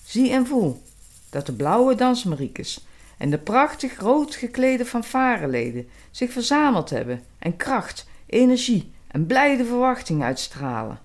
Zie 0.05 0.31
en 0.31 0.47
voel 0.47 0.83
dat 1.31 1.47
de 1.47 1.53
blauwe 1.53 1.95
dansmariekes 1.95 2.87
en 3.19 3.31
de 3.31 3.39
prachtig 3.39 3.99
rood 3.99 4.35
geklede 4.35 4.85
fanfareleden 4.85 5.89
zich 6.11 6.33
verzameld 6.33 6.91
hebben 6.91 7.23
en 7.39 7.57
kracht, 7.57 8.07
energie 8.27 8.93
en 9.07 9.27
blijde 9.27 9.65
verwachting 9.65 10.23
uitstralen. 10.23 11.01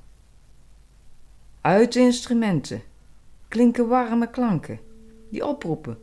Uit 1.62 1.94
de 1.94 2.00
instrumenten 2.00 2.82
klinken 3.48 3.88
warme 3.88 4.30
klanken 4.30 4.80
die 5.30 5.46
oproepen 5.46 5.98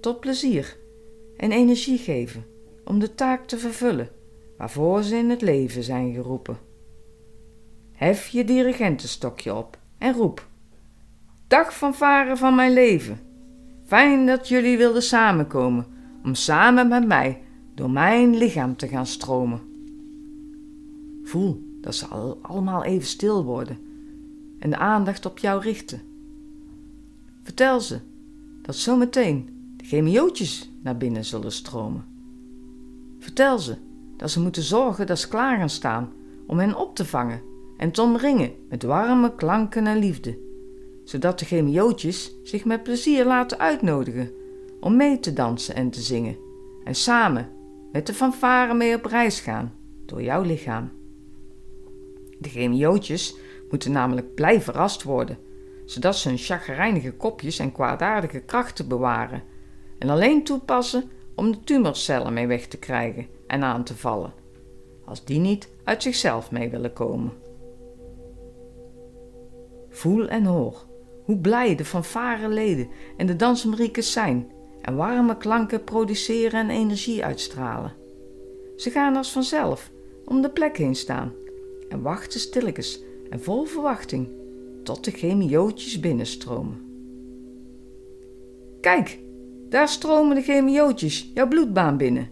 tot 0.00 0.20
plezier 0.20 0.76
en 1.36 1.52
energie 1.52 1.98
geven 1.98 2.46
om 2.84 2.98
de 2.98 3.14
taak 3.14 3.46
te 3.46 3.58
vervullen 3.58 4.10
waarvoor 4.56 5.02
ze 5.02 5.16
in 5.16 5.30
het 5.30 5.42
leven 5.42 5.82
zijn 5.82 6.14
geroepen. 6.14 6.71
Hef 8.02 8.28
je 8.28 8.44
dirigentenstokje 8.44 9.54
op 9.54 9.78
en 9.98 10.14
roep: 10.14 10.46
Dag 11.46 11.74
fanfare 11.74 12.36
van 12.36 12.54
mijn 12.54 12.72
leven! 12.72 13.18
Fijn 13.84 14.26
dat 14.26 14.48
jullie 14.48 14.76
wilden 14.76 15.02
samenkomen 15.02 15.86
om 16.24 16.34
samen 16.34 16.88
met 16.88 17.06
mij 17.06 17.42
door 17.74 17.90
mijn 17.90 18.36
lichaam 18.36 18.76
te 18.76 18.88
gaan 18.88 19.06
stromen. 19.06 19.60
Voel 21.24 21.78
dat 21.80 21.94
ze 21.94 22.06
al 22.06 22.38
allemaal 22.42 22.84
even 22.84 23.08
stil 23.08 23.44
worden 23.44 23.78
en 24.58 24.70
de 24.70 24.76
aandacht 24.76 25.26
op 25.26 25.38
jou 25.38 25.60
richten. 25.60 26.00
Vertel 27.42 27.80
ze 27.80 28.00
dat 28.62 28.76
zometeen 28.76 29.74
de 29.76 29.84
chemiootjes 29.84 30.70
naar 30.82 30.96
binnen 30.96 31.24
zullen 31.24 31.52
stromen. 31.52 32.04
Vertel 33.18 33.58
ze 33.58 33.76
dat 34.16 34.30
ze 34.30 34.40
moeten 34.40 34.62
zorgen 34.62 35.06
dat 35.06 35.18
ze 35.18 35.28
klaar 35.28 35.58
gaan 35.58 35.70
staan 35.70 36.12
om 36.46 36.58
hen 36.58 36.76
op 36.76 36.96
te 36.96 37.04
vangen 37.04 37.50
en 37.82 37.90
te 37.90 38.02
omringen 38.02 38.52
met 38.68 38.82
warme 38.82 39.34
klanken 39.34 39.86
en 39.86 39.98
liefde 39.98 40.38
zodat 41.04 41.38
de 41.38 41.44
chemiootjes 41.44 42.34
zich 42.42 42.64
met 42.64 42.82
plezier 42.82 43.24
laten 43.24 43.58
uitnodigen 43.58 44.30
om 44.80 44.96
mee 44.96 45.20
te 45.20 45.32
dansen 45.32 45.74
en 45.74 45.90
te 45.90 46.00
zingen 46.00 46.36
en 46.84 46.94
samen 46.94 47.48
met 47.92 48.06
de 48.06 48.14
fanfare 48.14 48.74
mee 48.74 48.94
op 48.94 49.04
reis 49.04 49.40
gaan 49.40 49.72
door 50.06 50.22
jouw 50.22 50.42
lichaam. 50.42 50.90
De 52.38 52.48
chemiootjes 52.48 53.36
moeten 53.70 53.92
namelijk 53.92 54.34
blij 54.34 54.60
verrast 54.60 55.02
worden, 55.02 55.38
zodat 55.84 56.16
ze 56.16 56.28
hun 56.28 56.38
chagrijnige 56.38 57.12
kopjes 57.12 57.58
en 57.58 57.72
kwaadaardige 57.72 58.40
krachten 58.40 58.88
bewaren 58.88 59.42
en 59.98 60.10
alleen 60.10 60.44
toepassen 60.44 61.10
om 61.34 61.52
de 61.52 61.60
tumorcellen 61.60 62.32
mee 62.32 62.46
weg 62.46 62.66
te 62.66 62.78
krijgen 62.78 63.26
en 63.46 63.62
aan 63.62 63.84
te 63.84 63.96
vallen, 63.96 64.32
als 65.04 65.24
die 65.24 65.38
niet 65.38 65.68
uit 65.84 66.02
zichzelf 66.02 66.50
mee 66.50 66.70
willen 66.70 66.92
komen. 66.92 67.32
Voel 70.02 70.28
en 70.28 70.44
hoor 70.44 70.86
hoe 71.24 71.36
blij 71.36 71.74
de 71.74 71.84
fanfareleden 71.84 72.88
en 73.16 73.26
de 73.26 73.36
dansmariekes 73.36 74.12
zijn 74.12 74.50
en 74.80 74.96
warme 74.96 75.36
klanken 75.36 75.84
produceren 75.84 76.60
en 76.60 76.70
energie 76.70 77.24
uitstralen. 77.24 77.92
Ze 78.76 78.90
gaan 78.90 79.16
als 79.16 79.32
vanzelf 79.32 79.90
om 80.24 80.40
de 80.40 80.50
plek 80.50 80.76
heen 80.76 80.94
staan 80.94 81.32
en 81.88 82.02
wachten 82.02 82.40
stilletjes 82.40 83.02
en 83.30 83.42
vol 83.42 83.64
verwachting 83.64 84.28
tot 84.82 85.04
de 85.04 85.10
chemiootjes 85.10 86.00
binnenstromen. 86.00 86.80
Kijk, 88.80 89.18
daar 89.68 89.88
stromen 89.88 90.36
de 90.36 90.42
chemiootjes 90.42 91.30
jouw 91.34 91.48
bloedbaan 91.48 91.96
binnen. 91.96 92.30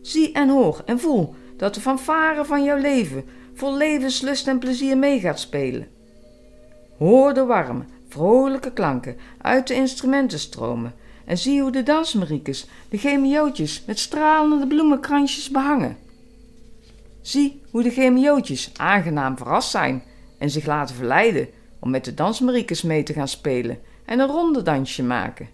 Zie 0.00 0.32
en 0.32 0.48
hoor 0.48 0.82
en 0.84 0.98
voel 0.98 1.34
dat 1.56 1.74
de 1.74 1.80
fanfare 1.80 2.44
van 2.44 2.64
jouw 2.64 2.78
leven 2.78 3.24
vol 3.54 3.76
levenslust 3.76 4.48
en 4.48 4.58
plezier 4.58 4.98
mee 4.98 5.20
gaat 5.20 5.40
spelen. 5.40 5.98
Hoor 7.00 7.34
de 7.34 7.44
warme, 7.44 7.84
vrolijke 8.08 8.72
klanken 8.72 9.16
uit 9.38 9.66
de 9.66 9.74
instrumenten 9.74 10.38
stromen 10.38 10.94
en 11.24 11.38
zie 11.38 11.62
hoe 11.62 11.70
de 11.70 11.82
dansmariekes 11.82 12.66
de 12.88 12.98
chemiootjes 12.98 13.84
met 13.86 13.98
stralende 13.98 14.66
bloemenkransjes 14.66 15.50
behangen. 15.50 15.96
Zie 17.20 17.62
hoe 17.70 17.82
de 17.82 17.90
chemiootjes 17.90 18.70
aangenaam 18.76 19.36
verrast 19.36 19.70
zijn 19.70 20.02
en 20.38 20.50
zich 20.50 20.66
laten 20.66 20.94
verleiden 20.94 21.48
om 21.78 21.90
met 21.90 22.04
de 22.04 22.14
dansmariekes 22.14 22.82
mee 22.82 23.02
te 23.02 23.12
gaan 23.12 23.28
spelen 23.28 23.78
en 24.04 24.18
een 24.18 24.28
rondedansje 24.28 25.02
maken. 25.02 25.48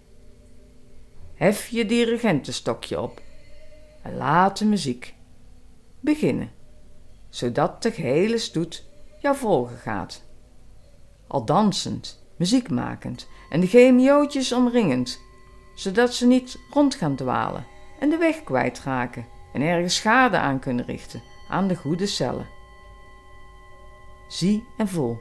Hef 1.35 1.67
je 1.67 1.85
dirigentenstokje 1.85 3.01
op 3.01 3.21
en 4.03 4.17
laat 4.17 4.57
de 4.57 4.65
muziek 4.65 5.13
beginnen, 5.99 6.51
zodat 7.29 7.83
de 7.83 7.91
gehele 7.91 8.37
stoet 8.37 8.85
jou 9.21 9.35
volgen 9.35 9.77
gaat. 9.77 10.25
Al 11.27 11.45
dansend, 11.45 12.23
muziekmakend 12.37 13.27
en 13.49 13.59
de 13.59 13.67
chemiootjes 13.67 14.51
omringend, 14.51 15.21
zodat 15.75 16.13
ze 16.13 16.27
niet 16.27 16.59
rond 16.69 16.95
gaan 16.95 17.15
dwalen 17.15 17.65
en 17.99 18.09
de 18.09 18.17
weg 18.17 18.43
kwijtraken 18.43 19.25
en 19.53 19.61
ergens 19.61 19.95
schade 19.95 20.37
aan 20.37 20.59
kunnen 20.59 20.85
richten 20.85 21.21
aan 21.49 21.67
de 21.67 21.75
goede 21.75 22.05
cellen. 22.05 22.47
Zie 24.27 24.63
en 24.77 24.87
voel 24.87 25.19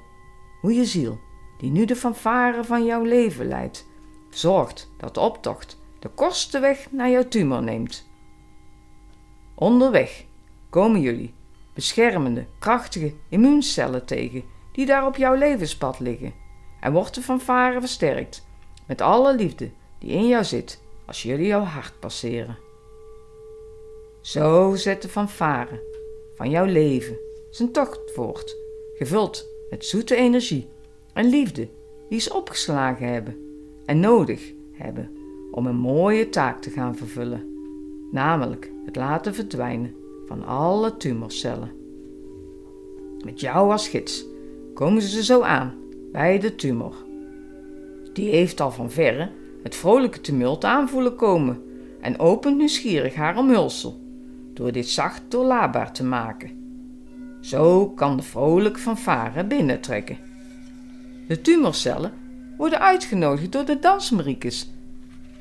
hoe 0.60 0.74
je 0.74 0.84
ziel, 0.84 1.20
die 1.58 1.70
nu 1.70 1.84
de 1.84 1.96
fanfare 1.96 2.64
van 2.64 2.84
jouw 2.84 3.02
leven 3.02 3.48
leidt, 3.48 3.86
zorgt 4.30 4.90
dat 4.96 5.14
de 5.14 5.20
optocht 5.20 5.78
de 5.98 6.08
kortste 6.08 6.58
weg 6.58 6.86
naar 6.90 7.10
jouw 7.10 7.28
tumor 7.28 7.62
neemt. 7.62 8.08
Onderweg 9.54 10.24
komen 10.70 11.00
jullie 11.00 11.34
beschermende, 11.74 12.46
krachtige 12.58 13.14
immuuncellen 13.28 14.06
tegen 14.06 14.44
die 14.76 14.86
daar 14.86 15.06
op 15.06 15.16
jouw 15.16 15.34
levenspad 15.34 16.00
liggen 16.00 16.34
en 16.80 16.92
wordt 16.92 17.14
de 17.14 17.20
fanfare 17.20 17.80
versterkt 17.80 18.46
met 18.86 19.00
alle 19.00 19.34
liefde 19.34 19.70
die 19.98 20.10
in 20.10 20.28
jou 20.28 20.44
zit 20.44 20.80
als 21.06 21.22
jullie 21.22 21.46
jouw 21.46 21.62
hart 21.62 22.00
passeren. 22.00 22.58
Zo 24.20 24.74
zet 24.74 25.02
de 25.02 25.08
fanfare 25.08 25.82
van 26.34 26.50
jouw 26.50 26.64
leven 26.64 27.18
zijn 27.50 27.72
tocht 27.72 28.12
voort, 28.14 28.56
gevuld 28.94 29.48
met 29.70 29.84
zoete 29.84 30.14
energie 30.14 30.68
en 31.12 31.28
liefde 31.28 31.68
die 32.08 32.20
ze 32.20 32.34
opgeslagen 32.34 33.12
hebben 33.12 33.36
en 33.84 34.00
nodig 34.00 34.52
hebben 34.72 35.16
om 35.50 35.66
een 35.66 35.76
mooie 35.76 36.28
taak 36.28 36.62
te 36.62 36.70
gaan 36.70 36.96
vervullen, 36.96 37.54
namelijk 38.10 38.70
het 38.84 38.96
laten 38.96 39.34
verdwijnen 39.34 39.94
van 40.26 40.44
alle 40.44 40.96
tumorcellen. 40.96 41.72
Met 43.24 43.40
jou 43.40 43.70
als 43.72 43.88
gids 43.88 44.26
komen 44.76 45.02
ze 45.02 45.24
zo 45.24 45.42
aan 45.42 45.74
bij 46.12 46.38
de 46.38 46.54
tumor. 46.54 46.94
Die 48.12 48.30
heeft 48.30 48.60
al 48.60 48.70
van 48.70 48.90
verre 48.90 49.30
het 49.62 49.76
vrolijke 49.76 50.20
tumult 50.20 50.64
aanvoelen 50.64 51.16
komen 51.16 51.62
en 52.00 52.18
opent 52.18 52.56
nieuwsgierig 52.56 53.14
haar 53.14 53.38
omhulsel 53.38 54.00
door 54.54 54.72
dit 54.72 54.88
zacht 54.88 55.22
doorlaatbaar 55.28 55.92
te 55.92 56.04
maken. 56.04 56.50
Zo 57.40 57.88
kan 57.90 58.16
de 58.16 58.22
vrolijk 58.22 58.78
fanfare 58.78 59.44
binnentrekken. 59.44 60.18
De 61.28 61.40
tumorcellen 61.40 62.12
worden 62.56 62.80
uitgenodigd 62.80 63.52
door 63.52 63.64
de 63.64 63.78
dansmariekes 63.78 64.70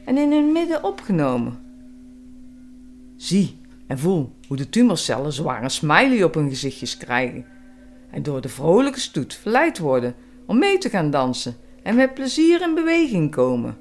en 0.06 0.18
in 0.18 0.32
hun 0.32 0.52
midden 0.52 0.84
opgenomen. 0.84 1.60
Zie 3.16 3.58
en 3.88 4.00
voel 4.00 4.32
hoe 4.48 4.58
de 4.58 4.70
tumorcellen 4.70 5.34
zwaar 5.34 5.64
een 5.64 5.70
smiley 5.70 6.24
op 6.24 6.34
hun 6.34 6.50
gezichtjes 6.50 6.98
krijgen 6.98 7.46
en 8.16 8.24
door 8.24 8.42
de 8.42 8.50
vrolijke 8.50 9.00
stoet 9.00 9.34
verleid 9.34 9.78
worden 9.78 10.16
om 10.46 10.60
mee 10.60 10.78
te 10.78 10.90
gaan 10.90 11.10
dansen 11.10 11.56
en 11.84 11.96
met 11.96 12.14
plezier 12.14 12.62
in 12.62 12.76
beweging 12.76 13.32
komen. 13.32 13.78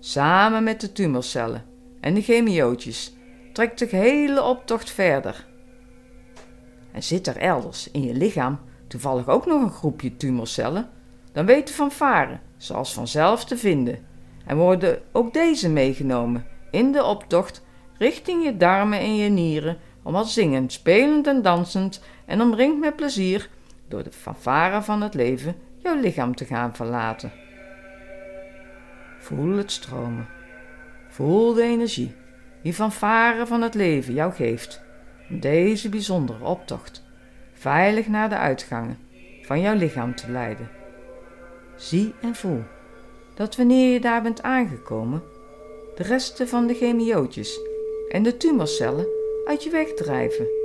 Samen 0.00 0.64
met 0.64 0.80
de 0.80 0.92
tumorcellen 0.92 1.64
en 2.00 2.14
de 2.14 2.22
chemiootjes 2.22 3.14
trekt 3.52 3.78
de 3.78 3.86
hele 3.90 4.42
optocht 4.42 4.90
verder. 4.90 5.46
En 6.92 7.02
zit 7.02 7.26
er 7.26 7.36
elders 7.36 7.90
in 7.90 8.02
je 8.02 8.14
lichaam 8.14 8.58
toevallig 8.88 9.28
ook 9.28 9.46
nog 9.46 9.62
een 9.62 9.70
groepje 9.70 10.16
tumorcellen, 10.16 10.88
dan 11.32 11.46
weet 11.46 11.66
de 11.66 11.72
fanfare 11.72 12.38
zoals 12.56 12.94
vanzelf 12.94 13.44
te 13.44 13.56
vinden 13.56 13.98
en 14.46 14.56
worden 14.56 15.02
ook 15.12 15.32
deze 15.32 15.68
meegenomen 15.68 16.46
in 16.70 16.92
de 16.92 17.04
optocht 17.04 17.62
richting 17.98 18.44
je 18.44 18.56
darmen 18.56 18.98
en 18.98 19.16
je 19.16 19.28
nieren 19.28 19.78
om 20.02 20.14
al 20.14 20.24
zingend, 20.24 20.72
spelend 20.72 21.26
en 21.26 21.42
dansend 21.42 22.00
en 22.26 22.40
omringd 22.40 22.80
met 22.80 22.96
plezier 22.96 23.48
door 23.88 24.02
de 24.02 24.12
fanfare 24.12 24.82
van 24.82 25.02
het 25.02 25.14
leven 25.14 25.56
jouw 25.76 26.00
lichaam 26.00 26.34
te 26.34 26.44
gaan 26.44 26.74
verlaten. 26.74 27.32
Voel 29.18 29.56
het 29.56 29.72
stromen. 29.72 30.28
Voel 31.08 31.54
de 31.54 31.62
energie 31.62 32.14
die 32.62 32.72
fanfare 32.72 33.46
van 33.46 33.62
het 33.62 33.74
leven 33.74 34.14
jou 34.14 34.32
geeft 34.32 34.82
om 35.30 35.40
deze 35.40 35.88
bijzondere 35.88 36.44
optocht 36.44 37.02
veilig 37.52 38.08
naar 38.08 38.28
de 38.28 38.36
uitgangen 38.36 38.98
van 39.42 39.60
jouw 39.60 39.76
lichaam 39.76 40.14
te 40.14 40.30
leiden. 40.30 40.70
Zie 41.76 42.14
en 42.20 42.34
voel 42.34 42.62
dat 43.34 43.56
wanneer 43.56 43.92
je 43.92 44.00
daar 44.00 44.22
bent 44.22 44.42
aangekomen, 44.42 45.22
de 45.96 46.02
resten 46.02 46.48
van 46.48 46.66
de 46.66 46.74
chemiootjes 46.74 47.60
en 48.08 48.22
de 48.22 48.36
tumorcellen 48.36 49.06
uit 49.44 49.64
je 49.64 49.70
weg 49.70 49.94
drijven. 49.94 50.61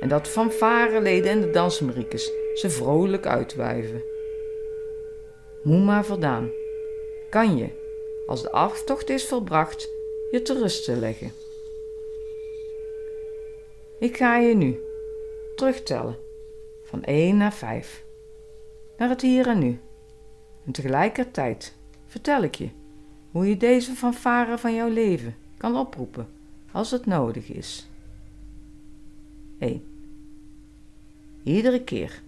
En 0.00 0.08
dat 0.08 0.28
fanfareleden 0.28 1.30
en 1.30 1.40
de 1.40 1.50
dansmariekes 1.50 2.32
ze 2.54 2.70
vrolijk 2.70 3.26
uitwuiven. 3.26 4.02
Moe 5.62 5.80
maar 5.80 6.04
voldaan, 6.04 6.50
kan 7.30 7.56
je, 7.56 7.68
als 8.26 8.42
de 8.42 8.50
aftocht 8.50 9.10
is 9.10 9.26
volbracht, 9.26 9.88
je 10.30 10.42
te 10.42 10.58
rusten 10.58 10.98
leggen. 10.98 11.32
Ik 13.98 14.16
ga 14.16 14.36
je 14.36 14.54
nu 14.54 14.80
terugtellen 15.54 16.16
van 16.82 17.04
1 17.04 17.36
naar 17.36 17.52
5 17.52 18.04
naar 18.96 19.08
het 19.08 19.20
hier 19.20 19.46
en 19.46 19.58
nu. 19.58 19.78
En 20.66 20.72
tegelijkertijd 20.72 21.74
vertel 22.06 22.42
ik 22.42 22.54
je 22.54 22.68
hoe 23.30 23.48
je 23.48 23.56
deze 23.56 23.92
fanfare 23.92 24.58
van 24.58 24.74
jouw 24.74 24.88
leven 24.88 25.36
kan 25.56 25.76
oproepen 25.76 26.28
als 26.72 26.90
het 26.90 27.06
nodig 27.06 27.48
is. 27.48 27.88
1. 29.58 29.89
Iedere 31.42 31.84
keer 31.84 32.22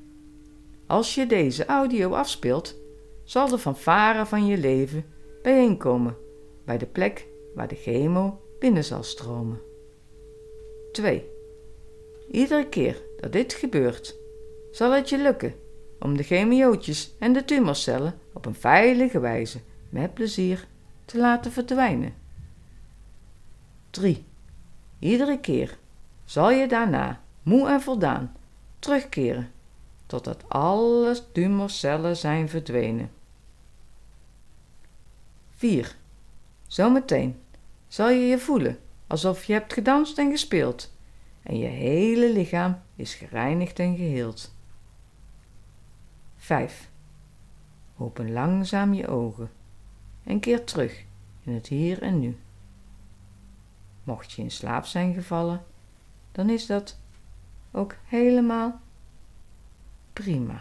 als 0.87 1.15
je 1.15 1.27
deze 1.27 1.67
audio 1.67 2.15
afspeelt, 2.15 2.77
zal 3.25 3.49
de 3.49 3.59
fanfare 3.59 4.27
van 4.27 4.47
je 4.47 4.59
leven 4.59 5.05
bijeenkomen 5.43 6.17
bij 6.65 6.79
de 6.79 6.87
plek 6.87 7.27
waar 7.55 7.69
de 7.69 7.75
chemo 7.75 8.41
binnen 8.59 8.85
zal 8.85 9.03
stromen. 9.03 9.61
2. 10.93 11.31
Iedere 12.31 12.69
keer 12.69 13.03
dat 13.21 13.33
dit 13.33 13.53
gebeurt, 13.53 14.17
zal 14.71 14.93
het 14.93 15.09
je 15.09 15.19
lukken 15.19 15.55
om 15.99 16.17
de 16.17 16.23
chemiootjes 16.23 17.15
en 17.19 17.33
de 17.33 17.45
tumorcellen 17.45 18.19
op 18.33 18.47
een 18.47 18.55
veilige 18.55 19.21
wijze 19.21 19.59
met 19.89 20.15
plezier 20.15 20.67
te 21.05 21.19
laten 21.19 21.53
verdwijnen. 21.53 22.15
3. 23.91 24.25
Iedere 24.99 25.41
keer 25.41 25.79
zal 26.25 26.51
je 26.51 26.69
daarna, 26.69 27.21
moe 27.43 27.69
en 27.69 27.81
voldaan, 27.81 28.37
terugkeren 28.83 29.51
totdat 30.07 30.49
alle 30.49 31.33
tumorcellen 31.33 32.17
zijn 32.17 32.49
verdwenen. 32.49 33.11
4. 35.51 35.97
Zometeen 36.67 37.41
zal 37.89 38.11
je 38.11 38.27
je 38.27 38.39
voelen 38.39 38.79
alsof 39.07 39.45
je 39.45 39.53
hebt 39.53 39.73
gedanst 39.73 40.19
en 40.19 40.31
gespeeld 40.31 40.93
en 41.43 41.59
je 41.59 41.67
hele 41.67 42.33
lichaam 42.33 42.83
is 42.97 43.15
gereinigd 43.15 43.79
en 43.79 43.97
geheeld. 43.97 44.55
5. 46.37 46.91
Open 47.97 48.33
langzaam 48.33 48.95
je 48.95 49.09
ogen 49.09 49.51
en 50.25 50.41
keer 50.41 50.65
terug 50.65 51.05
in 51.43 51.53
het 51.53 51.67
hier 51.67 52.03
en 52.03 52.21
nu. 52.21 52.39
Mocht 54.05 54.33
je 54.33 54.43
in 54.43 54.51
slaap 54.51 54.85
zijn 54.85 55.15
gevallen, 55.15 55.65
dan 56.33 56.51
is 56.51 56.67
dat 56.67 56.99
ook 57.73 57.97
helemaal 58.05 58.81
prima. 60.13 60.61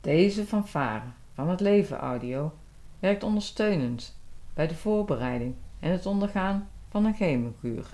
Deze 0.00 0.44
fanfare 0.44 1.06
van 1.34 1.48
het 1.48 1.60
leven 1.60 1.98
audio 1.98 2.52
werkt 2.98 3.22
ondersteunend 3.22 4.20
bij 4.54 4.66
de 4.66 4.74
voorbereiding 4.74 5.54
en 5.80 5.90
het 5.90 6.06
ondergaan 6.06 6.68
van 6.88 7.04
een 7.04 7.14
chemokuur. 7.14 7.86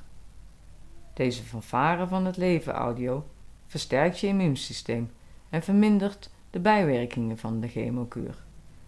Deze 1.14 1.42
fanfare 1.42 2.06
van 2.06 2.24
het 2.24 2.36
leven 2.36 2.72
audio 2.72 3.26
versterkt 3.66 4.20
je 4.20 4.26
immuunsysteem 4.26 5.10
en 5.48 5.62
vermindert 5.62 6.30
de 6.50 6.60
bijwerkingen 6.60 7.38
van 7.38 7.60
de 7.60 7.68
chemokuur, 7.68 8.44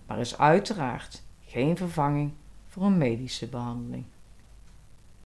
maar 0.06 0.18
is 0.18 0.38
uiteraard 0.38 1.22
geen 1.44 1.76
vervanging 1.76 2.32
voor 2.66 2.82
een 2.82 2.98
medische 2.98 3.48
behandeling. 3.48 4.04